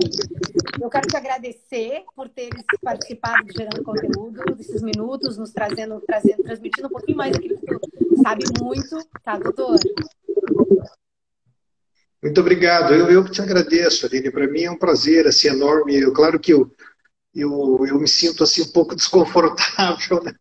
Eu 0.79 0.89
quero 0.89 1.07
te 1.07 1.17
agradecer 1.17 2.03
por 2.15 2.29
teres 2.29 2.63
participado 2.83 3.43
de 3.43 3.53
Gerando 3.57 3.83
Conteúdo, 3.83 4.55
desses 4.55 4.83
minutos, 4.83 5.35
nos 5.35 5.51
trazendo, 5.51 5.99
trazendo, 6.05 6.43
transmitindo 6.43 6.87
um 6.87 6.91
pouquinho 6.91 7.17
mais 7.17 7.33
daquilo 7.33 7.57
que 7.57 7.65
tu 7.65 8.06
sabe 8.21 8.43
muito, 8.61 8.97
tá, 9.23 9.37
doutor? 9.37 9.79
Muito 12.21 12.41
obrigado. 12.41 12.93
Eu, 12.93 13.09
eu 13.09 13.29
te 13.29 13.41
agradeço, 13.41 14.05
Aline. 14.05 14.31
Para 14.31 14.47
mim 14.47 14.63
é 14.63 14.71
um 14.71 14.77
prazer 14.77 15.27
assim, 15.27 15.47
enorme. 15.49 15.95
Eu, 15.95 16.11
claro 16.11 16.39
que 16.39 16.51
eu, 16.51 16.71
eu, 17.33 17.85
eu 17.87 17.99
me 17.99 18.07
sinto 18.07 18.43
assim 18.43 18.63
um 18.63 18.71
pouco 18.71 18.95
desconfortável, 18.95 20.23
né? 20.23 20.33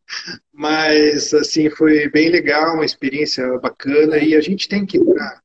mas 0.53 1.35
assim 1.35 1.69
foi 1.69 2.09
bem 2.09 2.31
legal, 2.31 2.75
uma 2.75 2.85
experiência 2.85 3.59
bacana 3.59 4.19
e 4.19 4.35
a 4.35 4.41
gente 4.41 4.69
tem 4.69 4.87
que 4.87 4.99
estar 4.99 5.43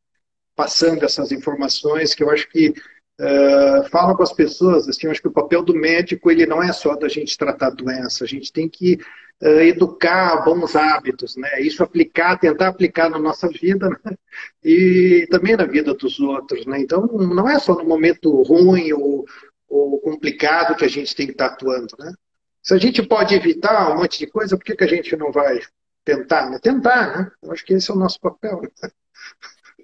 passando 0.56 1.04
essas 1.04 1.32
informações 1.32 2.13
que 2.13 2.24
eu 2.24 2.30
acho 2.30 2.48
que 2.50 2.70
uh, 2.70 3.89
falam 3.89 4.15
com 4.15 4.24
as 4.24 4.34
pessoas. 4.34 4.88
Assim, 4.88 5.08
eu 5.08 5.12
acho 5.12 5.22
que 5.22 5.28
o 5.28 5.34
papel 5.34 5.62
do 5.63 5.76
médico 5.76 6.32
ele 6.32 6.46
não 6.46 6.63
é 6.63 6.72
só 6.72 6.96
da 6.96 7.10
gente 7.10 7.38
tratar 7.38 7.67
a 7.67 7.72
doença, 7.72 8.24
a 8.24 8.28
gente 8.28 8.52
tem 8.54 8.70
que 8.70 9.00
educar 9.39 10.44
bons 10.44 10.76
hábitos, 10.76 11.36
né? 11.36 11.62
Isso 11.62 11.84
aplicar, 11.84 12.38
tentar 12.39 12.67
aplicar 12.67 13.10
na 13.10 13.17
nossa 13.17 13.48
vida 13.48 13.89
né? 13.89 14.15
e 14.63 15.28
também 15.32 15.56
na 15.56 15.65
vida 15.65 15.94
dos 15.94 16.20
outros, 16.20 16.65
né? 16.65 16.80
Então 16.80 17.08
não 17.08 17.50
é 17.50 17.58
só 17.58 17.76
no 17.76 17.84
momento 17.84 18.41
ruim 18.44 18.94
ou 18.94 19.26
o 19.67 20.00
complicado 20.00 20.76
que 20.76 20.86
a 20.86 20.89
gente 20.89 21.15
tem 21.15 21.26
que 21.26 21.32
estar 21.32 21.48
atuando, 21.48 21.96
né? 21.98 22.13
Se 22.62 22.74
a 22.74 22.78
gente 22.78 23.02
pode 23.02 23.34
evitar 23.34 23.91
um 23.91 23.98
monte 23.98 24.20
de 24.20 24.28
coisa, 24.28 24.56
por 24.56 24.63
que, 24.63 24.76
que 24.76 24.84
a 24.84 24.88
gente 24.88 25.15
não 25.15 25.32
vai 25.32 25.60
tentar? 26.06 26.50
Né? 26.50 26.60
Tentar, 26.62 27.17
né? 27.17 27.32
Eu 27.41 27.52
acho 27.52 27.65
que 27.65 27.74
esse 27.74 27.89
é 27.89 27.94
o 27.94 27.98
nosso 27.98 28.20
papel. 28.20 28.62
Né? 28.62 28.89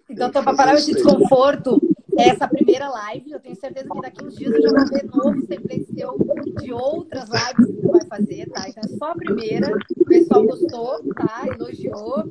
Então, 0.09 0.29
para 0.43 0.55
parar 0.55 0.75
esse 0.75 0.93
desconforto, 0.93 1.79
essa 2.17 2.47
primeira 2.47 2.89
live, 2.89 3.31
eu 3.31 3.39
tenho 3.39 3.55
certeza 3.55 3.89
que 3.89 4.01
daqui 4.01 4.25
uns 4.25 4.35
dias 4.35 4.53
eu 4.53 4.61
já 4.61 4.69
vou 4.69 4.87
ver 4.87 5.05
novos 5.05 5.45
templates 5.47 5.87
seu 5.97 6.17
de 6.61 6.73
outras 6.73 7.29
lives 7.29 7.75
que 7.75 7.81
você 7.81 7.87
vai 7.87 8.05
fazer, 8.05 8.49
tá? 8.49 8.69
Então 8.69 8.83
é 8.85 8.97
só 8.97 9.11
a 9.11 9.15
primeira, 9.15 9.75
o 9.99 10.05
pessoal 10.05 10.43
gostou, 10.43 11.03
tá? 11.13 11.45
Elogiou. 11.47 12.23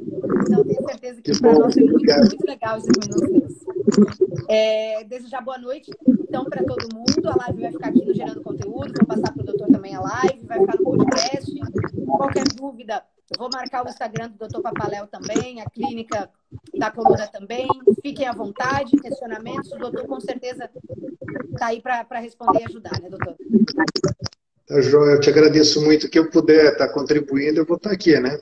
Então 0.43 0.65
tenho 0.65 0.83
certeza 0.87 1.23
que, 1.23 1.33
que 1.33 1.41
para 1.41 1.59
nós 1.59 1.77
é 1.77 1.81
muito, 1.81 2.05
muito 2.05 2.47
legal 2.47 2.79
esses 2.79 2.91
minutos. 3.01 3.67
É, 4.49 5.05
desejar 5.05 5.41
boa 5.41 5.59
noite, 5.59 5.91
então, 6.07 6.45
para 6.45 6.65
todo 6.65 6.95
mundo. 6.95 7.29
A 7.29 7.37
live 7.47 7.63
vai 7.63 7.73
ficar 7.73 7.89
aqui 7.89 8.05
no 8.05 8.15
Gerando 8.15 8.43
Conteúdo, 8.43 8.93
vou 8.99 9.07
passar 9.07 9.33
para 9.33 9.43
o 9.43 9.47
doutor 9.47 9.69
também 9.69 9.95
a 9.95 10.01
live, 10.01 10.47
vai 10.47 10.61
ficar 10.61 10.77
no 10.77 10.85
podcast. 10.85 11.53
Qualquer 12.07 12.45
dúvida, 12.55 13.03
eu 13.33 13.39
vou 13.39 13.49
marcar 13.53 13.85
o 13.85 13.89
Instagram 13.89 14.31
do 14.31 14.39
doutor 14.39 14.63
Papaléu 14.63 15.07
também, 15.07 15.61
a 15.61 15.69
clínica 15.69 16.31
da 16.79 16.91
coluna 16.91 17.27
também. 17.29 17.67
Fiquem 18.03 18.27
à 18.27 18.33
vontade, 18.33 18.97
questionamentos. 19.01 19.71
O 19.73 19.79
doutor 19.79 20.07
com 20.07 20.21
certeza 20.21 20.71
está 21.53 21.67
aí 21.67 21.81
para 21.81 22.19
responder 22.19 22.61
e 22.61 22.65
ajudar, 22.65 23.01
né, 23.01 23.09
doutor? 23.09 23.37
Tá, 24.67 24.81
João, 24.81 25.11
eu 25.11 25.21
te 25.21 25.31
agradeço 25.31 25.83
muito 25.83 26.09
que 26.09 26.19
eu 26.19 26.31
puder 26.31 26.73
estar 26.73 26.89
tá 26.89 26.93
contribuindo, 26.93 27.61
eu 27.61 27.67
vou 27.67 27.77
estar 27.77 27.91
tá 27.91 27.95
aqui, 27.95 28.19
né? 28.19 28.39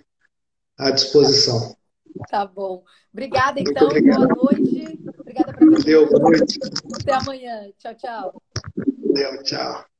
À 0.78 0.90
disposição. 0.90 1.76
Tá 2.30 2.46
bom. 2.46 2.82
Obrigada, 3.12 3.60
então. 3.60 3.88
Boa 3.88 4.28
noite. 4.28 4.98
Obrigada 5.18 5.52
você. 5.52 5.84
Deu, 5.84 6.08
boa 6.08 6.30
noite. 6.30 6.58
Até 7.00 7.12
amanhã. 7.12 7.70
Tchau, 7.78 7.94
tchau. 7.94 8.42
Deu, 8.86 9.42
tchau. 9.42 9.93